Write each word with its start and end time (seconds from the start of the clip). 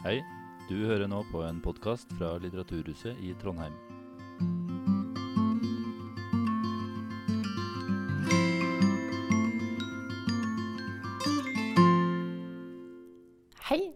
Hei, 0.00 0.22
du 0.64 0.78
hører 0.88 1.10
nå 1.12 1.18
på 1.28 1.42
en 1.44 1.58
podkast 1.60 2.08
fra 2.16 2.30
Litteraturhuset 2.40 3.18
i 3.20 3.34
Trondheim. 3.36 3.74
Hei, 13.68 13.92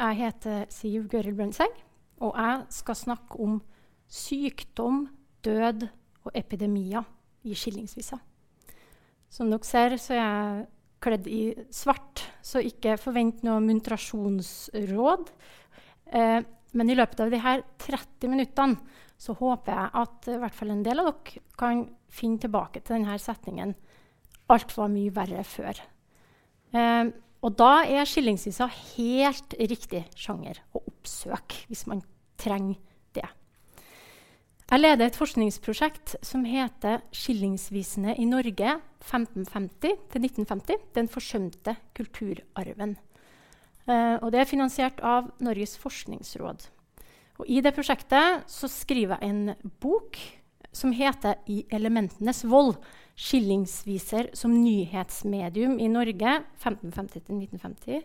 jeg 0.00 0.18
heter 0.24 0.66
Siv 0.74 1.06
Gøril 1.12 1.38
Brøndseng, 1.38 1.70
og 2.18 2.34
jeg 2.34 2.66
skal 2.74 2.98
snakke 3.04 3.38
om 3.46 3.60
sykdom, 4.10 5.04
død 5.46 5.86
og 6.24 6.34
epidemier 6.34 7.06
i 7.46 7.54
skillingsvisa. 7.54 8.18
Som 9.30 9.54
dere 9.54 9.70
ser, 9.70 10.00
så 10.02 10.18
er 10.18 10.24
jeg 10.24 10.66
kledd 11.04 11.28
i 11.28 11.42
svart, 11.74 12.24
så 12.44 12.62
ikke 12.64 12.96
forvent 13.00 13.44
noe 13.46 13.62
muntrasjonsråd. 13.64 15.32
Eh, 16.12 16.38
men 16.74 16.90
i 16.90 16.96
løpet 16.98 17.20
av 17.22 17.32
de 17.32 17.40
her 17.42 17.64
30 17.84 18.32
minuttene 18.32 19.00
så 19.20 19.36
håper 19.38 19.76
jeg 19.76 19.90
at 20.02 20.30
i 20.32 20.38
hvert 20.42 20.56
fall 20.56 20.72
en 20.74 20.84
del 20.84 21.00
av 21.00 21.12
dere 21.12 21.42
kan 21.60 21.84
finne 22.12 22.42
tilbake 22.42 22.82
til 22.82 22.98
denne 22.98 23.18
setningen 23.20 23.74
'Alt 24.44 24.74
var 24.76 24.90
mye 24.92 25.12
verre 25.14 25.40
før'. 25.40 25.80
Eh, 26.74 27.04
og 27.44 27.56
da 27.56 27.84
er 27.84 28.08
skillingsvisa 28.08 28.66
helt 28.96 29.54
riktig 29.60 30.04
sjanger 30.16 30.60
å 30.74 30.82
oppsøke 30.84 31.66
hvis 31.68 31.86
man 31.86 32.02
trenger. 32.40 32.76
Jeg 34.64 34.80
leder 34.80 35.10
et 35.10 35.16
forskningsprosjekt 35.16 36.14
som 36.24 36.44
heter 36.48 37.02
'Skillingsvisene 37.12 38.14
i 38.16 38.24
Norge 38.24 38.80
1550-1950'. 39.04 40.78
Den 40.94 41.08
forsømte 41.08 41.76
kulturarven. 41.94 42.96
Uh, 43.84 44.16
og 44.24 44.32
det 44.32 44.40
er 44.40 44.48
finansiert 44.48 45.00
av 45.04 45.28
Norges 45.44 45.76
forskningsråd. 45.76 46.64
Og 47.38 47.46
I 47.46 47.60
det 47.60 47.74
prosjektet 47.76 48.48
skriver 48.48 49.18
jeg 49.20 49.28
en 49.28 49.54
bok 49.80 50.16
som 50.72 50.92
heter 50.92 51.34
'I 51.46 51.66
elementenes 51.70 52.44
vold'. 52.44 52.80
Skillingsviser 53.16 54.34
som 54.34 54.50
nyhetsmedium 54.50 55.78
i 55.78 55.86
Norge 55.88 56.44
1550-1950. 56.58 58.02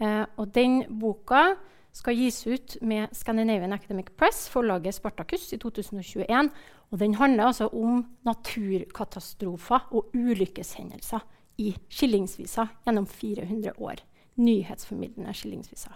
Uh, 0.00 0.26
og 0.36 0.54
den 0.54 0.84
boka 1.00 1.56
skal 1.94 2.16
gis 2.18 2.40
ut 2.46 2.76
med 2.82 3.12
Scandinavian 3.14 3.72
Academic 3.72 4.10
Press, 4.18 4.48
forlaget 4.50 4.96
Spartacus, 4.96 5.52
i 5.54 5.58
2021. 5.62 6.50
Og 6.90 6.98
den 7.00 7.14
handler 7.14 7.46
altså 7.46 7.68
om 7.72 8.02
naturkatastrofer 8.26 9.86
og 9.94 10.10
ulykkeshendelser 10.14 11.22
i 11.62 11.70
skillingsvisa 11.88 12.66
gjennom 12.84 13.06
400 13.06 13.76
år. 13.78 14.02
Nyhetsformidlende 14.36 15.34
skillingsvisa. 15.34 15.94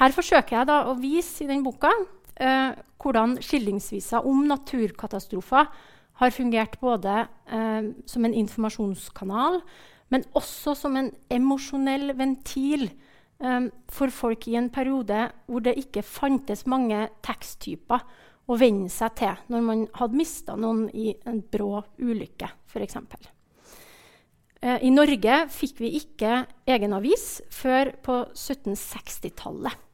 Her 0.00 0.14
forsøker 0.14 0.58
jeg 0.58 0.90
å 0.90 0.96
vise 0.98 1.44
i 1.44 1.48
den 1.50 1.62
boka 1.62 1.92
eh, 2.40 2.74
hvordan 3.02 3.36
skillingsvisa 3.44 4.24
om 4.26 4.42
naturkatastrofer 4.48 5.70
har 6.22 6.34
fungert 6.34 6.78
både 6.82 7.22
eh, 7.46 7.92
som 8.10 8.26
en 8.26 8.34
informasjonskanal, 8.34 9.60
men 10.10 10.26
også 10.34 10.74
som 10.76 10.98
en 10.98 11.12
emosjonell 11.30 12.10
ventil 12.18 12.88
for 13.90 14.12
folk 14.14 14.44
i 14.46 14.54
en 14.54 14.68
periode 14.70 15.24
hvor 15.50 15.64
det 15.64 15.72
ikke 15.80 16.04
fantes 16.06 16.62
mange 16.70 17.08
teksttyper 17.26 18.04
å 18.50 18.58
venne 18.58 18.90
seg 18.92 19.14
til 19.18 19.44
når 19.52 19.64
man 19.66 19.84
hadde 19.98 20.18
mista 20.18 20.56
noen 20.58 20.88
i 20.94 21.12
en 21.28 21.40
brå 21.52 21.82
ulykke, 22.02 22.50
f.eks. 22.70 22.98
Uh, 24.62 24.78
I 24.78 24.90
Norge 24.94 25.38
fikk 25.50 25.80
vi 25.82 25.96
ikke 25.98 26.44
egen 26.70 26.94
avis 26.94 27.40
før 27.50 27.94
på 28.04 28.18
1760-tallet. 28.30 29.88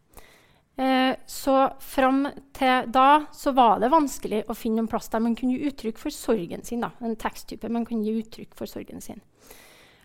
Uh, 0.78 1.16
så 1.26 1.56
fram 1.82 2.26
til 2.54 2.90
da 2.94 3.24
så 3.34 3.50
var 3.56 3.80
det 3.82 3.90
vanskelig 3.90 4.44
å 4.46 4.54
finne 4.54 4.84
en 4.84 4.90
plass 4.90 5.08
der 5.10 5.24
man 5.24 5.34
kunne 5.38 5.56
gi 5.56 5.72
uttrykk 5.72 5.98
for 5.98 6.14
sorgen 6.14 6.62
sin. 6.68 6.84
Da. 6.84 6.92
En 7.02 7.16
teksttype 7.18 7.70
man 7.72 7.88
kunne 7.88 8.06
gi 8.06 8.20
uttrykk 8.20 8.54
for 8.58 8.70
sorgen 8.70 9.02
sin. 9.04 9.24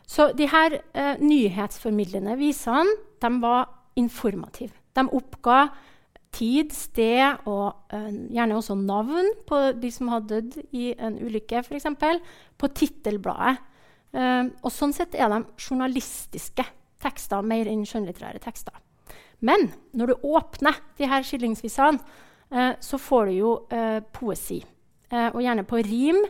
Så 0.07 0.31
de 0.37 0.47
her 0.51 0.79
eh, 0.93 1.15
nyhetsformidlende 1.21 2.35
visene 2.39 2.97
de 3.23 3.31
var 3.41 3.67
informative. 3.95 4.73
De 4.93 5.05
oppga 5.15 5.67
tid, 6.33 6.73
sted 6.75 7.45
og 7.49 7.93
eh, 7.93 8.09
gjerne 8.33 8.57
også 8.57 8.75
navn 8.79 9.33
på 9.47 9.59
de 9.79 9.91
som 9.93 10.09
hadde 10.11 10.41
dødd 10.41 10.57
i 10.75 10.93
en 10.97 11.19
ulykke, 11.21 11.63
f.eks. 11.63 11.87
på 12.57 12.71
tittelbladet. 12.75 13.59
Eh, 14.13 14.49
og 14.61 14.73
sånn 14.73 14.93
sett 14.95 15.15
er 15.15 15.31
de 15.31 15.43
journalistiske 15.57 16.65
tekster 17.03 17.45
mer 17.45 17.69
enn 17.69 17.85
skjønnlitterære 17.87 18.41
tekster. 18.43 18.75
Men 19.43 19.71
når 19.91 20.13
du 20.13 20.27
åpner 20.35 20.77
de 20.99 21.09
her 21.09 21.25
skillingsvisene, 21.27 21.99
eh, 22.53 22.73
så 22.79 22.99
får 23.01 23.29
du 23.29 23.33
jo 23.37 23.53
eh, 23.73 23.99
poesi. 24.15 24.61
Eh, 25.11 25.29
og 25.33 25.41
gjerne 25.43 25.65
på 25.67 25.81
rim 25.83 26.21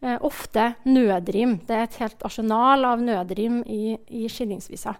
ofte 0.00 0.70
nødrim. 0.88 1.58
Det 1.68 1.76
er 1.76 1.82
et 1.84 1.98
helt 2.00 2.22
arsenal 2.24 2.86
av 2.88 3.02
nødrim 3.04 3.58
i, 3.68 3.98
i 4.16 4.28
skillingsvisa. 4.32 4.94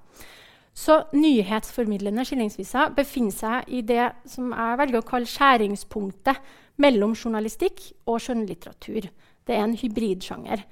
Så 0.76 0.96
nyhetsformidlende 1.12 2.24
skillingsvisa 2.24 2.90
befinner 2.96 3.34
seg 3.34 3.72
i 3.74 3.80
det 3.86 4.10
som 4.30 4.52
jeg 4.54 4.78
velger 4.80 5.00
å 5.00 5.08
kalle 5.08 5.28
skjæringspunktet 5.28 6.38
mellom 6.80 7.16
journalistikk 7.16 7.82
og 8.08 8.20
skjønnlitteratur. 8.24 9.08
Det 9.46 9.56
er 9.56 9.64
en 9.64 9.76
hybridsjanger. 9.76 10.62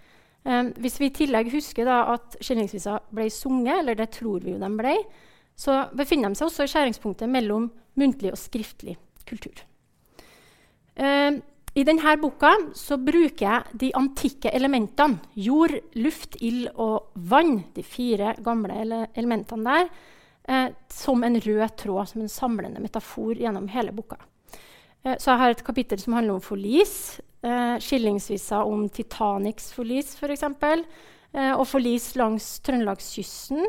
Eh, 0.48 0.70
hvis 0.78 1.00
vi 1.00 1.10
i 1.10 1.16
tillegg 1.18 1.50
husker 1.52 1.90
at 1.90 2.38
skillingsvisa 2.40 3.00
ble 3.14 3.28
sunget, 3.34 3.82
eller 3.82 3.98
det 3.98 4.10
tror 4.16 4.44
vi 4.44 4.54
jo 4.54 4.62
de 4.62 4.70
ble, 4.78 4.94
så 5.58 5.82
befinner 5.98 6.30
de 6.30 6.38
seg 6.38 6.48
også 6.48 6.64
i 6.64 6.72
skjæringspunktet 6.72 7.30
mellom 7.30 7.68
muntlig 7.98 8.30
og 8.32 8.38
skriftlig 8.40 8.94
kultur. 9.26 9.64
Um, 10.98 11.42
i 11.78 11.84
denne 11.86 12.14
boka 12.18 12.54
bruker 13.06 13.44
jeg 13.44 13.78
de 13.80 13.90
antikke 13.94 14.50
elementene 14.54 15.20
jord, 15.38 15.76
luft, 15.94 16.38
ild 16.42 16.72
og 16.74 17.12
vann, 17.30 17.60
de 17.76 17.84
fire 17.86 18.34
gamle 18.42 18.80
ele 18.82 19.04
elementene 19.14 19.68
der, 19.68 19.90
eh, 20.48 20.72
som 20.90 21.22
en 21.22 21.38
rød 21.38 21.76
tråd, 21.78 22.08
som 22.08 22.24
en 22.24 22.32
samlende 22.32 22.82
metafor 22.82 23.38
gjennom 23.38 23.68
hele 23.70 23.92
boka. 23.92 24.18
Eh, 25.04 25.16
så 25.18 25.32
jeg 25.32 25.38
har 25.38 25.50
et 25.54 25.64
kapittel 25.64 26.00
som 26.02 26.18
handler 26.18 26.34
om 26.34 26.42
forlis. 26.42 27.20
Eh, 27.42 27.76
skillingsvisa 27.78 28.64
om 28.66 28.88
Titanics 28.88 29.70
forlis, 29.72 30.16
f.eks. 30.18 30.46
For 30.58 30.82
eh, 30.82 31.52
og 31.54 31.66
forlis 31.68 32.16
langs 32.18 32.56
Trøndelagskysten 32.66 33.62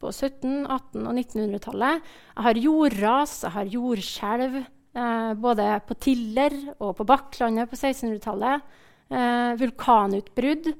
på 0.00 0.12
17-, 0.12 0.68
18- 0.70 1.08
og 1.08 1.16
1900-tallet. 1.18 2.12
Jeg 2.36 2.46
har 2.46 2.62
jordras, 2.62 3.42
jeg 3.42 3.56
har 3.56 3.74
jordskjelv. 3.74 4.60
Eh, 4.92 5.32
både 5.34 5.66
på 5.86 5.94
Tiller 5.94 6.54
og 6.78 6.96
på 6.98 7.06
Bakklandet 7.06 7.70
på 7.70 7.78
1600-tallet. 7.78 8.70
Eh, 9.10 9.52
vulkanutbrudd. 9.60 10.70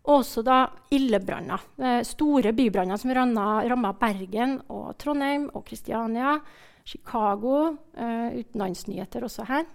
Og 0.00 0.14
også 0.16 0.42
da 0.42 0.62
ildebranner. 0.90 1.62
Eh, 1.78 2.00
store 2.08 2.54
bybranner 2.56 2.98
som 2.98 3.12
ramma 3.14 3.92
Bergen 4.00 4.58
og 4.68 4.96
Trondheim 4.98 5.50
og 5.54 5.64
Kristiania. 5.66 6.38
Chicago. 6.84 7.76
Eh, 7.94 8.40
utenlandsnyheter 8.40 9.26
også 9.26 9.46
her. 9.46 9.66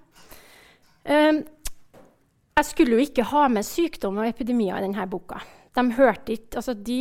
Eh, 1.06 1.44
jeg 2.56 2.66
skulle 2.66 2.96
jo 2.96 3.04
ikke 3.04 3.28
ha 3.28 3.48
med 3.52 3.68
sykdom 3.68 4.18
og 4.24 4.28
epidemier 4.28 4.80
i 4.80 4.88
denne 4.88 5.08
boka. 5.12 5.42
De, 5.76 5.84
ikke, 6.32 6.56
altså 6.56 6.74
de 6.74 7.00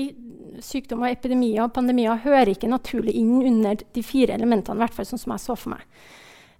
Sykdom, 0.62 1.02
epidemier 1.06 1.64
og 1.64 1.72
pandemier 1.74 2.20
hører 2.22 2.52
ikke 2.52 2.70
naturlig 2.70 3.14
inn 3.18 3.40
under 3.42 3.80
de 3.94 4.02
fire 4.06 4.36
elementene, 4.36 4.76
i 4.78 4.82
hvert 4.84 4.94
fall 4.94 5.06
sånn 5.08 5.18
som 5.18 5.34
jeg 5.34 5.42
så 5.42 5.56
for 5.58 5.74
meg. 5.74 5.82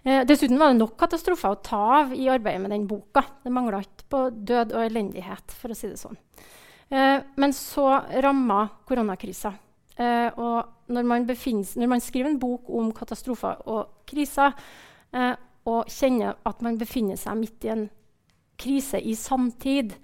Eh, 0.05 0.27
dessuten 0.29 0.59
var 0.61 0.69
det 0.69 0.83
nok 0.83 0.99
katastrofer 1.01 1.55
å 1.55 1.63
ta 1.65 1.79
av 2.03 2.11
i 2.13 2.27
arbeidet 2.29 2.61
med 2.61 2.75
den 2.75 2.85
boka. 2.89 3.23
Det 3.41 3.53
mangla 3.53 3.81
ikke 3.81 4.09
på 4.13 4.21
død 4.37 4.75
og 4.77 4.85
elendighet, 4.85 5.55
for 5.57 5.73
å 5.73 5.77
si 5.79 5.89
det 5.89 5.97
sånn. 5.97 6.19
Eh, 6.93 7.23
men 7.41 7.55
så 7.57 7.87
ramma 8.21 8.67
koronakrisa. 8.85 9.55
Eh, 9.97 10.29
og 10.37 10.93
når 10.93 11.09
man, 11.09 11.25
når 11.25 11.89
man, 11.89 12.05
skriver 12.05 12.29
en 12.29 12.39
bok 12.43 12.69
om 12.69 12.93
katastrofer 12.93 13.65
og 13.73 14.05
kriser, 14.05 14.53
eh, 15.15 15.33
og 15.65 15.89
kjenner 15.89 16.37
at 16.45 16.61
man 16.61 16.77
befinner 16.77 17.17
seg 17.17 17.41
midt 17.41 17.65
i 17.65 17.73
en 17.73 17.89
krise 18.61 19.01
i 19.01 19.17
samtid, 19.17 19.97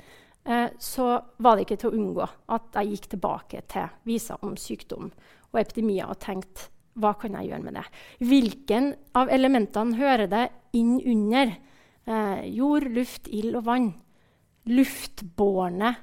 eh, 0.48 0.70
så 0.80 1.12
var 1.36 1.56
det 1.56 1.66
ikke 1.66 1.80
til 1.82 1.90
å 1.90 2.00
unngå 2.00 2.28
at 2.48 2.80
jeg 2.80 2.94
gikk 2.94 3.12
tilbake 3.12 3.62
til 3.68 3.92
viser 4.08 4.40
om 4.40 4.56
sykdom 4.56 5.10
og 5.52 5.60
epidemier 5.60 6.08
og 6.08 6.22
tenkte 6.24 6.70
hva 6.98 7.14
kan 7.18 7.36
jeg 7.38 7.50
gjøre 7.50 7.64
med 7.66 7.76
det? 7.78 7.84
Hvilken 8.26 8.92
av 9.16 9.30
elementene 9.32 9.98
hører 9.98 10.30
det 10.30 10.46
inn 10.76 10.96
under? 10.98 11.54
Eh, 12.06 12.46
jord, 12.56 12.88
luft, 12.90 13.28
ild 13.30 13.58
og 13.60 13.66
vann. 13.68 13.90
Luftbårne 14.70 15.94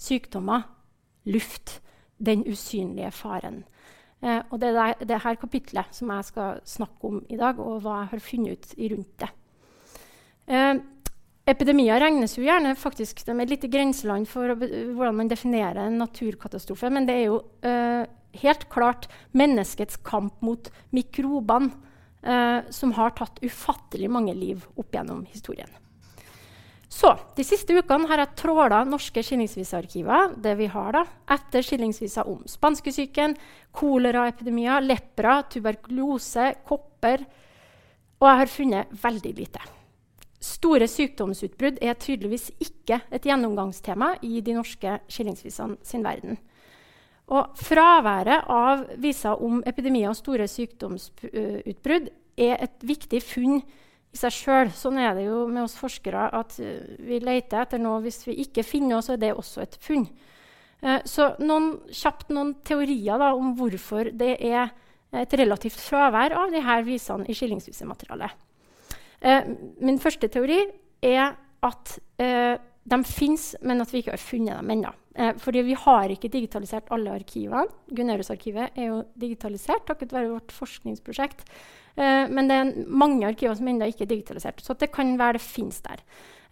sykdommer. 0.00 0.66
Luft. 1.30 1.78
Den 2.22 2.44
usynlige 2.46 3.10
faren. 3.14 3.62
Eh, 4.22 4.38
og 4.50 4.60
det 4.62 4.70
er 4.70 4.98
det 5.02 5.22
her 5.24 5.38
kapitlet 5.38 5.94
som 5.94 6.10
jeg 6.14 6.28
skal 6.30 6.60
snakke 6.68 7.08
om 7.08 7.22
i 7.28 7.38
dag, 7.38 7.58
og 7.58 7.82
hva 7.82 8.02
jeg 8.02 8.12
har 8.12 8.22
funnet 8.22 8.52
ut 8.52 8.74
rundt 8.92 9.14
det. 9.24 9.30
Eh, 10.46 10.74
epidemier 11.50 11.98
regnes 12.02 12.36
jo 12.38 12.44
gjerne 12.46 12.76
faktisk, 12.78 13.24
de 13.26 13.34
er 13.34 13.50
litt 13.50 13.66
i 13.66 13.70
grenseland 13.70 14.28
for 14.30 14.54
hvordan 14.54 15.18
man 15.18 15.30
definerer 15.30 15.88
en 15.88 15.98
naturkatastrofe, 15.98 16.90
men 16.90 17.08
det 17.08 17.18
er 17.18 17.24
jo 17.26 17.40
eh, 17.66 18.06
helt 18.40 18.68
klart 18.72 19.08
menneskets 19.36 19.98
kamp 20.06 20.40
mot 20.40 20.70
mikrobene 20.90 21.70
eh, 22.22 22.64
som 22.70 22.92
har 22.96 23.14
tatt 23.18 23.42
ufattelig 23.42 24.10
mange 24.10 24.34
liv 24.34 24.64
opp 24.76 24.94
gjennom 24.94 25.24
historien. 25.30 25.70
Så, 26.92 27.14
De 27.36 27.44
siste 27.44 27.72
ukene 27.72 28.04
har 28.10 28.20
jeg 28.20 28.36
tråla 28.36 28.82
norske 28.84 29.22
skillingsvisearkiver 29.24 30.34
det 30.44 30.52
vi 30.58 30.66
har 30.68 30.90
da, 30.92 31.06
etter 31.32 31.64
skillingsviser 31.64 32.28
om 32.28 32.42
spanskesyken, 32.44 33.32
koleraepidemier, 33.72 34.84
lepra, 34.84 35.38
tuberkulose, 35.48 36.50
kopper. 36.68 37.24
Og 38.20 38.28
jeg 38.28 38.40
har 38.42 38.52
funnet 38.52 38.92
veldig 39.06 39.32
lite. 39.40 39.64
Store 40.42 40.84
sykdomsutbrudd 40.90 41.80
er 41.80 41.96
tydeligvis 41.96 42.50
ikke 42.60 43.00
et 43.08 43.24
gjennomgangstema 43.24 44.16
i 44.26 44.42
de 44.44 44.58
norske 44.58 44.98
skillingsvisene 45.08 45.80
sin 45.86 46.04
verden. 46.04 46.36
Og 47.32 47.54
fraværet 47.56 48.48
av 48.52 48.84
viser 49.00 49.40
om 49.40 49.62
epidemier 49.68 50.10
og 50.10 50.18
store 50.18 50.48
sykdomsutbrudd 50.50 52.10
er 52.40 52.58
et 52.60 52.84
viktig 52.84 53.22
funn 53.24 53.62
i 54.12 54.18
seg 54.20 54.34
sjøl. 54.36 54.72
Sånn 54.76 55.00
er 55.00 55.16
det 55.16 55.24
jo 55.30 55.46
med 55.48 55.64
oss 55.64 55.78
forskere 55.80 56.28
at 56.36 56.58
uh, 56.60 56.74
vi 57.00 57.22
leter 57.24 57.62
etter 57.62 57.80
noe. 57.80 58.02
Hvis 58.04 58.20
vi 58.28 58.36
ikke 58.44 58.66
finner 58.66 58.98
noe, 58.98 59.04
så 59.04 59.16
er 59.16 59.22
det 59.22 59.32
også 59.32 59.64
et 59.64 59.78
funn. 59.80 60.04
Uh, 60.84 61.00
så 61.08 61.32
noen, 61.40 61.78
kjapt 61.88 62.32
noen 62.34 62.52
teorier 62.66 63.20
da, 63.22 63.32
om 63.38 63.54
hvorfor 63.56 64.12
det 64.12 64.34
er 64.36 64.74
et 65.12 65.34
relativt 65.36 65.80
fravær 65.80 66.36
av 66.36 66.52
disse 66.52 66.76
visene 66.86 67.28
i 67.28 67.36
skillingsvisematerialet. 67.36 68.36
Eh, 69.22 69.48
min 69.84 70.00
første 70.02 70.26
teori 70.32 70.62
er 71.04 71.34
at 71.62 71.98
de 72.82 72.98
fins, 73.06 73.52
men 73.62 73.82
at 73.82 73.92
vi 73.92 74.02
ikke 74.02 74.16
har 74.16 74.22
funnet 74.22 74.58
dem 74.58 74.74
ennå. 74.74 74.90
Eh, 75.14 75.34
fordi 75.38 75.62
vi 75.66 75.76
har 75.78 76.10
ikke 76.10 76.30
digitalisert 76.32 76.90
alle 76.94 77.14
arkivene. 77.14 77.68
Gunerius-arkivet 77.92 78.78
er 78.78 78.88
jo 78.88 78.98
digitalisert 79.20 79.86
takket 79.86 80.14
være 80.14 80.32
vårt 80.32 80.54
forskningsprosjekt. 80.56 81.44
Eh, 81.94 82.28
men 82.32 82.48
det 82.48 82.58
er 82.58 82.72
mange 82.88 83.26
arkiver 83.28 83.54
som 83.58 83.68
ennå 83.68 83.90
ikke 83.92 84.06
er 84.06 84.14
digitalisert. 84.14 84.62
Så 84.64 84.74
det 84.74 84.90
kan 84.94 85.14
være 85.20 85.38
det 85.38 85.44
fins 85.44 85.82
der. 85.84 86.02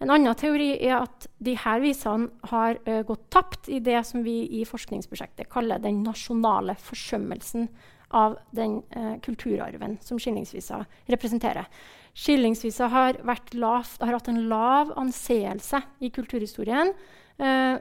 En 0.01 0.13
annen 0.13 0.37
teori 0.39 0.75
er 0.79 1.01
at 1.03 1.27
disse 1.45 1.73
visene 1.83 2.31
har 2.49 2.79
uh, 2.87 3.03
gått 3.05 3.27
tapt 3.29 3.67
i 3.69 3.83
det 3.85 3.99
som 4.09 4.23
vi 4.25 4.47
i 4.57 4.63
forskningsprosjektet 4.65 5.51
kaller 5.53 5.83
den 5.83 5.99
nasjonale 6.07 6.73
forsømmelsen 6.81 7.69
av 8.17 8.39
den 8.57 8.81
kulturarven 9.23 9.99
som 10.03 10.19
skillingsvisa 10.19 10.81
representerer. 11.13 11.69
Skillingsvisa 12.17 12.91
har, 12.91 13.21
har, 13.23 14.13
hatt 14.13 14.29
en 14.29 14.45
lav 14.51 14.93
anseelse 14.99 15.83
i 16.01 16.11
kulturhistorien. 16.15 16.93
Eh, 17.41 17.75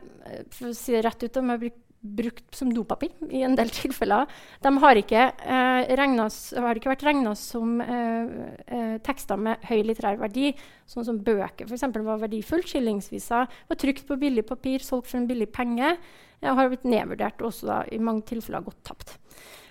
for 0.54 0.72
å 0.72 0.78
si 0.78 0.96
det 0.96 1.04
rett 1.06 1.24
ut, 1.26 1.34
de 1.34 1.46
har 1.50 1.62
blitt 1.62 1.86
brukt 2.00 2.56
som 2.56 2.70
dopapir 2.72 3.12
i 3.30 3.42
en 3.44 3.56
del 3.60 3.72
tilfeller. 3.76 4.30
De 4.64 4.72
har 4.84 5.00
ikke, 5.00 5.26
eh, 5.44 5.90
regnes, 6.00 6.38
har 6.56 6.80
ikke 6.80 6.94
vært 6.94 7.06
regna 7.10 7.34
som 7.38 7.82
eh, 7.84 8.32
eh, 8.68 8.96
tekster 9.06 9.40
med 9.40 9.66
høy 9.68 9.82
litterær 9.88 10.22
verdi, 10.22 10.54
sånn 10.90 11.08
som 11.08 11.20
bøker 11.24 11.68
f.eks. 11.68 11.88
var 11.98 12.24
verdifullt. 12.24 12.70
Skillingsvisa 12.72 13.44
var 13.50 13.80
trykt 13.80 14.08
på 14.08 14.20
billig 14.22 14.46
papir, 14.48 14.86
solgt 14.86 15.12
for 15.12 15.20
en 15.20 15.28
billig 15.30 15.52
penge. 15.52 15.98
og 16.40 16.56
har 16.56 16.70
blitt 16.72 16.88
nedvurdert 16.88 17.42
og 17.42 17.52
også 17.52 17.68
da, 17.68 17.84
i 17.92 18.00
mange 18.00 18.24
tilfeller 18.24 18.64
gått 18.64 18.80
tapt. 18.88 19.18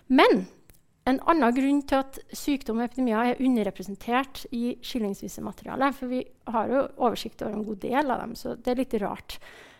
Men 0.09 0.45
en 1.09 1.21
annen 1.31 1.55
grunn 1.57 1.81
til 1.89 2.03
at 2.03 2.19
sykdom 2.37 2.83
og 2.83 2.89
epidemier 2.89 3.33
er 3.33 3.41
underrepresentert 3.41 4.45
i 4.53 4.77
skillingsvisematerialet, 4.85 5.97
for 5.97 6.13
vi 6.13 6.21
har 6.53 6.69
jo 6.73 6.85
oversikt 6.99 7.43
over 7.45 7.57
en 7.57 7.65
god 7.67 7.81
del 7.85 8.13
av 8.13 8.23
dem, 8.25 8.35
så 8.37 8.55
det 8.57 8.73
er 8.73 8.81
litt 8.83 8.97
rart. 9.03 9.39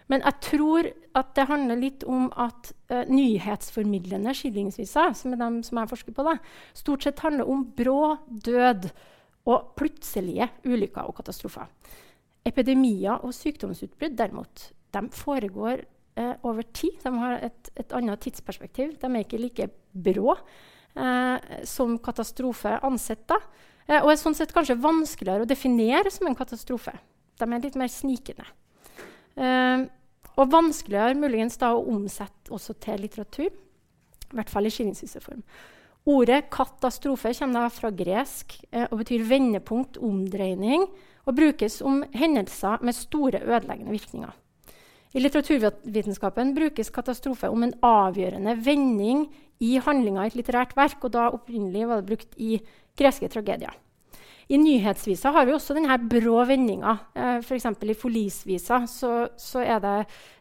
Men 0.09 0.25
jeg 0.25 0.41
tror 0.47 0.89
at 1.21 1.35
det 1.37 1.45
handler 1.51 1.81
litt 1.83 2.07
om 2.09 2.31
at 2.33 2.71
uh, 2.89 3.03
nyhetsformidlende 3.11 4.33
skillingsviser, 4.37 5.13
som 5.19 5.35
er 5.35 5.43
dem 5.43 5.61
som 5.67 5.83
jeg 5.83 5.91
forsker 5.91 6.17
på, 6.17 6.25
da, 6.25 6.39
stort 6.77 7.05
sett 7.05 7.21
handler 7.25 7.51
om 7.53 7.67
brå 7.77 8.15
død 8.49 8.89
og 9.49 9.75
plutselige 9.77 10.49
ulykker 10.65 11.09
og 11.09 11.19
katastrofer. 11.21 11.69
Epidemier 12.49 13.21
og 13.21 13.37
sykdomsutbrudd 13.37 14.17
derimot, 14.17 14.71
de 14.97 15.05
foregår 15.13 15.85
uh, 15.85 16.35
over 16.49 16.65
tid. 16.73 16.97
De 17.05 17.13
har 17.21 17.45
et, 17.45 17.71
et, 17.77 17.93
annet 17.93 18.25
tidsperspektiv. 18.25 18.97
De 18.97 19.13
er 19.13 19.27
ikke 19.27 19.45
like 19.45 19.69
brå 19.93 20.39
som 21.65 21.99
katastrofe 22.03 22.73
ansett. 22.83 23.23
da. 23.29 23.37
og 24.01 24.11
er 24.11 24.19
sånn 24.21 24.35
sett 24.35 24.53
kanskje 24.53 24.75
vanskeligere 24.83 25.45
å 25.45 25.49
definere 25.49 26.11
som 26.11 26.27
en 26.27 26.37
katastrofe. 26.39 26.93
De 27.39 27.47
er 27.47 27.63
litt 27.63 27.79
mer 27.79 27.91
snikende. 27.93 28.47
Uh, 29.39 29.87
og 30.39 30.53
vanskeligere 30.53 31.19
muligens 31.19 31.59
da 31.59 31.73
å 31.75 31.85
omsette 31.91 32.53
også 32.55 32.77
til 32.83 33.03
litteratur. 33.03 33.51
I 34.29 34.39
hvert 34.39 34.51
fall 34.53 34.69
i 34.69 34.73
skillingsvisseform. 34.73 35.43
Ordet 36.09 36.49
'katastrofe' 36.51 37.35
kommer 37.39 37.69
fra 37.69 37.91
gresk 37.91 38.55
eh, 38.73 38.87
og 38.91 38.99
betyr 39.03 39.27
vendepunkt, 39.29 39.99
omdreining, 39.99 40.87
og 41.27 41.37
brukes 41.37 41.83
om 41.83 42.05
hendelser 42.15 42.79
med 42.81 42.95
store 42.95 43.43
ødeleggende 43.43 43.93
virkninger. 43.93 44.33
I 45.15 45.21
litteraturvitenskapen 45.21 46.55
brukes 46.55 46.91
katastrofe 46.91 47.49
om 47.49 47.63
en 47.63 47.75
avgjørende 47.83 48.55
vending 48.65 49.27
i 49.65 49.77
handlinga 49.83 50.25
i 50.25 50.33
et 50.33 50.39
litterært 50.39 50.77
verk, 50.79 51.03
og 51.05 51.15
da 51.17 51.29
opprinnelig 51.35 51.89
var 51.89 52.01
det 52.01 52.11
brukt 52.13 52.41
i 52.41 52.57
greske 52.99 53.31
tragedier. 53.33 53.75
I 54.49 54.57
nyhetsvisa 54.57 55.31
har 55.35 55.45
vi 55.45 55.53
også 55.53 55.75
denne 55.77 55.97
brå 56.09 56.41
vendinga. 56.49 56.95
Eh, 57.13 57.41
F.eks. 57.45 57.67
i 57.85 57.97
forlisvisa 57.97 58.81
så, 58.89 59.11
så 59.37 59.61
er 59.61 59.83
det 59.85 59.97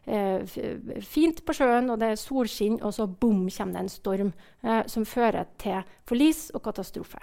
eh, 0.08 1.00
fint 1.04 1.42
på 1.44 1.56
sjøen, 1.56 1.90
og 1.92 2.00
det 2.00 2.14
er 2.14 2.20
solskinn, 2.20 2.78
og 2.80 2.94
så 2.96 3.04
bom, 3.04 3.44
kommer 3.52 3.76
det 3.76 3.82
en 3.82 3.92
storm 3.92 4.30
eh, 4.64 4.80
som 4.88 5.04
fører 5.04 5.50
til 5.60 5.82
forlis 6.08 6.46
og 6.54 6.64
katastrofe. 6.64 7.20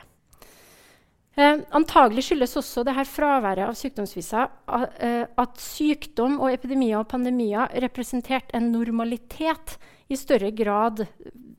Eh, 1.36 1.58
antagelig 1.74 2.28
skyldes 2.28 2.54
også 2.62 2.86
dette 2.86 3.08
fraværet 3.10 3.66
av 3.66 3.74
sykdomsvisa 3.76 4.46
at, 4.78 5.02
at 5.42 5.58
sykdom 5.60 6.38
og 6.38 6.54
epidemier 6.54 7.02
og 7.02 7.10
pandemier 7.10 7.74
representerte 7.82 8.54
en 8.56 8.70
normalitet 8.72 9.80
i 10.10 10.18
større 10.20 10.52
grad 10.56 11.06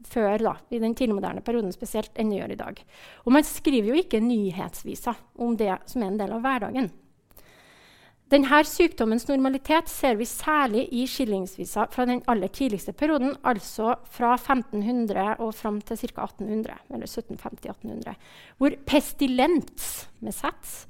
før 0.07 0.39
da, 0.39 0.53
i 0.71 0.79
den 0.83 0.95
tidligmoderne 0.95 1.43
perioden 1.45 1.75
spesielt 1.75 2.15
enn 2.15 2.31
det 2.31 2.39
gjør 2.41 2.55
i 2.55 2.61
dag. 2.61 2.85
Og 3.25 3.35
man 3.35 3.47
skriver 3.47 3.91
jo 3.91 3.99
ikke 3.99 4.23
nyhetsviser 4.23 5.19
om 5.43 5.57
det 5.59 5.75
som 5.91 6.05
er 6.05 6.13
en 6.13 6.21
del 6.21 6.37
av 6.37 6.45
hverdagen. 6.45 6.93
Denne 8.27 8.59
sykdommens 8.67 9.29
normalitet 9.29 9.87
ser 9.87 10.17
vi 10.19 10.27
særlig 10.27 10.89
i 10.91 11.05
skillingsviser 11.07 11.93
fra 11.95 12.07
den 12.09 12.25
aller 12.27 12.51
tidligste 12.51 12.91
perioden, 12.91 13.37
altså 13.47 13.93
fra 14.11 14.33
1500 14.35 15.37
og 15.39 15.53
fram 15.55 15.79
til 15.87 16.01
ca. 16.01 16.25
1800, 16.27 16.75
eller 16.91 17.07
1750-1800, 17.07 18.17
hvor 18.59 18.75
pestilens 18.87 20.09
med 20.19 20.35
sats 20.35 20.89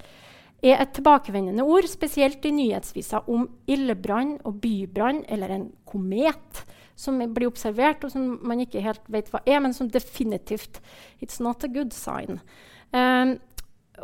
er 0.65 0.81
et 0.81 0.95
tilbakevendende 0.97 1.67
ord, 1.69 1.85
spesielt 1.93 2.45
i 2.49 2.55
nyhetsviser 2.57 3.29
om 3.29 3.45
ildbrann 3.69 4.39
og 4.49 4.57
bybrann 4.63 5.21
eller 5.29 5.53
en 5.53 5.69
komet 5.85 6.65
som 6.97 7.19
blir 7.21 7.51
observert, 7.51 8.05
og 8.05 8.13
som 8.13 8.39
man 8.47 8.63
ikke 8.65 8.83
helt 8.85 9.05
vet 9.13 9.29
hva 9.33 9.43
er, 9.45 9.61
men 9.63 9.77
som 9.77 9.91
definitivt 9.93 10.81
It's 11.21 11.39
not 11.43 11.65
a 11.65 11.69
good 11.69 11.93
sign. 11.93 12.41
Um, 12.93 13.37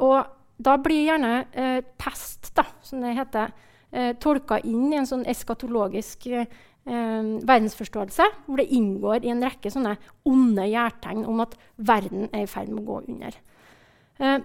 og 0.01 0.29
da 0.63 0.77
blir 0.81 1.07
gjerne 1.09 1.33
uh, 1.57 1.81
pest, 1.99 2.53
da, 2.57 2.67
som 2.85 3.03
det 3.03 3.17
heter, 3.17 3.53
eh, 3.93 4.13
tolka 4.21 4.59
inn 4.69 4.93
i 4.93 4.99
en 5.01 5.09
sånn 5.09 5.25
eskatologisk 5.29 6.29
uh, 6.37 6.45
verdensforståelse, 6.87 8.29
hvor 8.47 8.61
det 8.61 8.71
inngår 8.77 9.25
i 9.25 9.33
en 9.33 9.43
rekke 9.43 9.73
sånne 9.73 9.97
onde 10.29 10.69
gjærtegn 10.69 11.25
om 11.29 11.43
at 11.45 11.57
verden 11.77 12.29
er 12.31 12.45
i 12.45 12.51
ferd 12.51 12.71
med 12.71 12.85
å 12.85 12.89
gå 12.91 13.01
under. 13.15 13.39
Uh, 14.21 14.39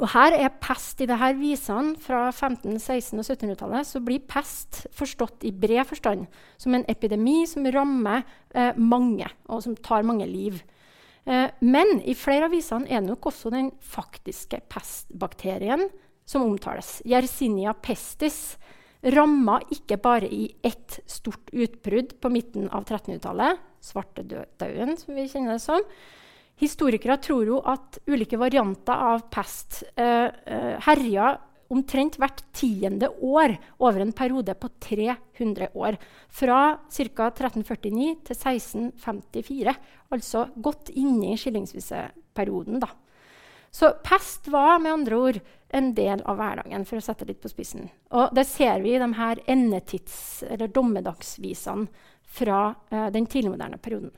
og 0.00 0.08
her 0.14 0.34
er 0.34 0.54
pest 0.62 1.02
i 1.04 1.06
disse 1.08 1.30
visene 1.38 1.96
fra 2.00 2.24
15-, 2.32 2.78
16- 2.80 3.20
og 3.20 3.26
1700-tallet. 3.26 3.86
Så 3.86 4.00
blir 4.04 4.24
pest 4.24 4.86
forstått 4.96 5.44
i 5.46 5.52
bred 5.52 5.84
forstand 5.88 6.24
som 6.60 6.74
en 6.74 6.86
epidemi 6.90 7.42
som 7.48 7.68
rammer 7.68 8.24
eh, 8.54 8.72
mange, 8.80 9.28
og 9.52 9.62
som 9.66 9.76
tar 9.76 10.06
mange 10.08 10.26
liv. 10.30 10.62
Eh, 11.28 11.50
men 11.60 12.00
i 12.08 12.16
flere 12.18 12.48
av 12.48 12.54
visene 12.56 12.88
er 12.88 13.02
det 13.02 13.12
nok 13.12 13.28
også 13.30 13.52
den 13.52 13.70
faktiske 13.84 14.62
pestbakterien 14.72 15.86
som 16.24 16.46
omtales. 16.46 17.00
Yersinia 17.06 17.76
pestis 17.76 18.56
ramma 19.12 19.58
ikke 19.74 19.98
bare 20.02 20.30
i 20.30 20.46
ett 20.64 21.00
stort 21.10 21.52
utbrudd 21.52 22.16
på 22.22 22.32
midten 22.32 22.68
av 22.70 22.86
1300-tallet, 22.86 23.60
svartedauden, 23.82 24.96
som 24.98 25.14
vi 25.18 25.28
kjenner 25.28 25.58
det 25.58 25.64
som, 25.64 25.82
Historikere 26.60 27.16
tror 27.22 27.48
jo 27.48 27.62
at 27.66 27.98
ulike 28.06 28.38
varianter 28.38 28.92
av 28.94 29.24
pest 29.32 29.82
eh, 29.96 30.28
eh, 30.28 30.76
herja 30.86 31.32
omtrent 31.72 32.18
hvert 32.20 32.42
tiende 32.52 33.08
år 33.24 33.54
over 33.80 34.02
en 34.04 34.12
periode 34.12 34.54
på 34.60 34.68
300 34.84 35.70
år. 35.72 35.96
Fra 36.28 36.60
ca. 36.76 37.30
1349 37.32 38.10
til 38.28 38.36
1654, 38.36 39.74
altså 40.12 40.46
godt 40.60 40.92
inne 40.92 41.32
i 41.32 41.40
skillingsviseperioden. 41.40 42.82
Da. 42.82 42.92
Så 43.72 43.94
pest 44.04 44.50
var 44.52 44.78
med 44.84 44.92
andre 44.92 45.16
ord 45.16 45.40
en 45.72 45.94
del 45.96 46.20
av 46.28 46.36
hverdagen, 46.36 46.84
for 46.84 47.00
å 47.00 47.04
sette 47.04 47.24
litt 47.24 47.40
på 47.40 47.48
spissen. 47.48 47.88
Og 48.12 48.34
det 48.36 48.44
ser 48.44 48.82
vi 48.84 48.92
i 48.92 49.00
de 49.00 49.08
her 49.16 49.40
endetids- 49.48 50.42
eller 50.44 50.68
dommedagsvisene 50.68 51.88
fra 52.36 52.74
eh, 52.92 53.08
den 53.14 53.24
tidligmoderne 53.26 53.80
perioden. 53.80 54.12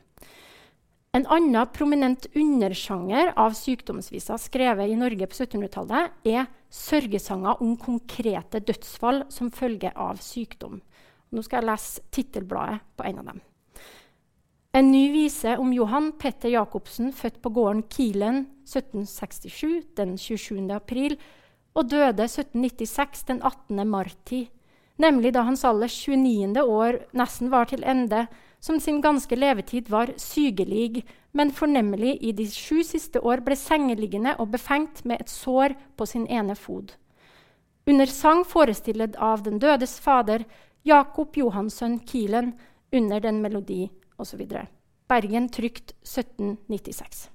En 1.14 1.26
annen 1.30 1.66
prominent 1.71 2.26
undersjanger 2.35 3.33
av 3.38 3.52
sykdomsviser 3.54 4.38
skrevet 4.42 4.90
i 4.90 4.97
Norge 4.99 5.28
på 5.30 5.37
1700-tallet, 5.37 6.11
er 6.26 6.49
sørgesanger 6.75 7.61
om 7.62 7.76
konkrete 7.78 8.59
dødsfall 8.59 9.23
som 9.30 9.52
følge 9.54 9.92
av 9.94 10.18
sykdom. 10.18 10.80
Nå 11.30 11.44
skal 11.47 11.62
jeg 11.62 11.68
lese 11.68 12.02
tittelbladet 12.11 12.80
på 12.99 13.06
en 13.06 13.21
av 13.23 13.28
dem. 13.30 13.38
En 14.75 14.90
ny 14.90 15.04
vise 15.14 15.52
om 15.62 15.71
Johan 15.71 16.11
Petter 16.18 16.50
Jacobsen, 16.50 17.12
født 17.14 17.38
på 17.44 17.52
gården 17.54 17.85
Kilen 17.94 18.40
1767 18.66 19.94
den 19.94 20.16
27. 20.18 20.66
april, 20.75 21.14
og 21.78 21.92
døde 21.92 22.26
1796 22.26 23.23
den 23.30 23.38
18. 23.38 23.87
marti, 23.87 24.49
nemlig 24.99 25.30
da 25.35 25.47
hans 25.47 25.62
alders 25.62 25.94
29. 25.94 26.59
år 26.59 27.04
nesten 27.14 27.54
var 27.54 27.71
til 27.71 27.87
ende, 27.87 28.26
som 28.64 28.80
sin 28.80 29.00
ganske 29.04 29.37
levetid 29.37 29.90
var 29.92 30.14
sygelig, 30.16 31.04
men 31.33 31.52
fornemmelig 31.52 32.16
i 32.25 32.33
de 32.33 32.47
sju 32.49 32.80
siste 32.87 33.21
år 33.21 33.42
ble 33.44 33.59
sengeliggende 33.61 34.33
og 34.40 34.54
befengt 34.54 35.02
med 35.04 35.21
et 35.21 35.28
sår 35.28 35.75
på 35.99 36.06
sin 36.09 36.25
ene 36.33 36.56
fod. 36.56 36.94
Under 37.85 38.09
sang 38.09 38.40
forestillet 38.49 39.18
av 39.21 39.44
den 39.44 39.61
dødes 39.61 39.99
fader, 40.00 40.47
Jakob 40.83 41.37
Johansson 41.37 41.99
Kielen, 42.09 42.54
under 42.92 43.21
den 43.21 43.42
melodi 43.44 43.90
osv. 44.16 44.40
Bergen 45.11 45.50
trykt 45.52 45.92
1796. 46.00 47.28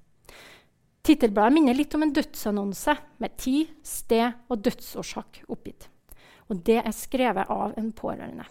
Tittelbladet 1.06 1.54
minner 1.54 1.78
litt 1.78 1.94
om 1.94 2.08
en 2.08 2.14
dødsannonse 2.16 2.96
med 3.22 3.38
tid, 3.38 3.70
sted 3.86 4.32
og 4.50 4.64
dødsårsak 4.66 5.44
oppgitt. 5.48 5.92
Og 6.50 6.64
det 6.66 6.82
er 6.82 6.96
skrevet 6.96 7.54
av 7.54 7.78
en 7.78 7.92
pårørende. 7.94 8.50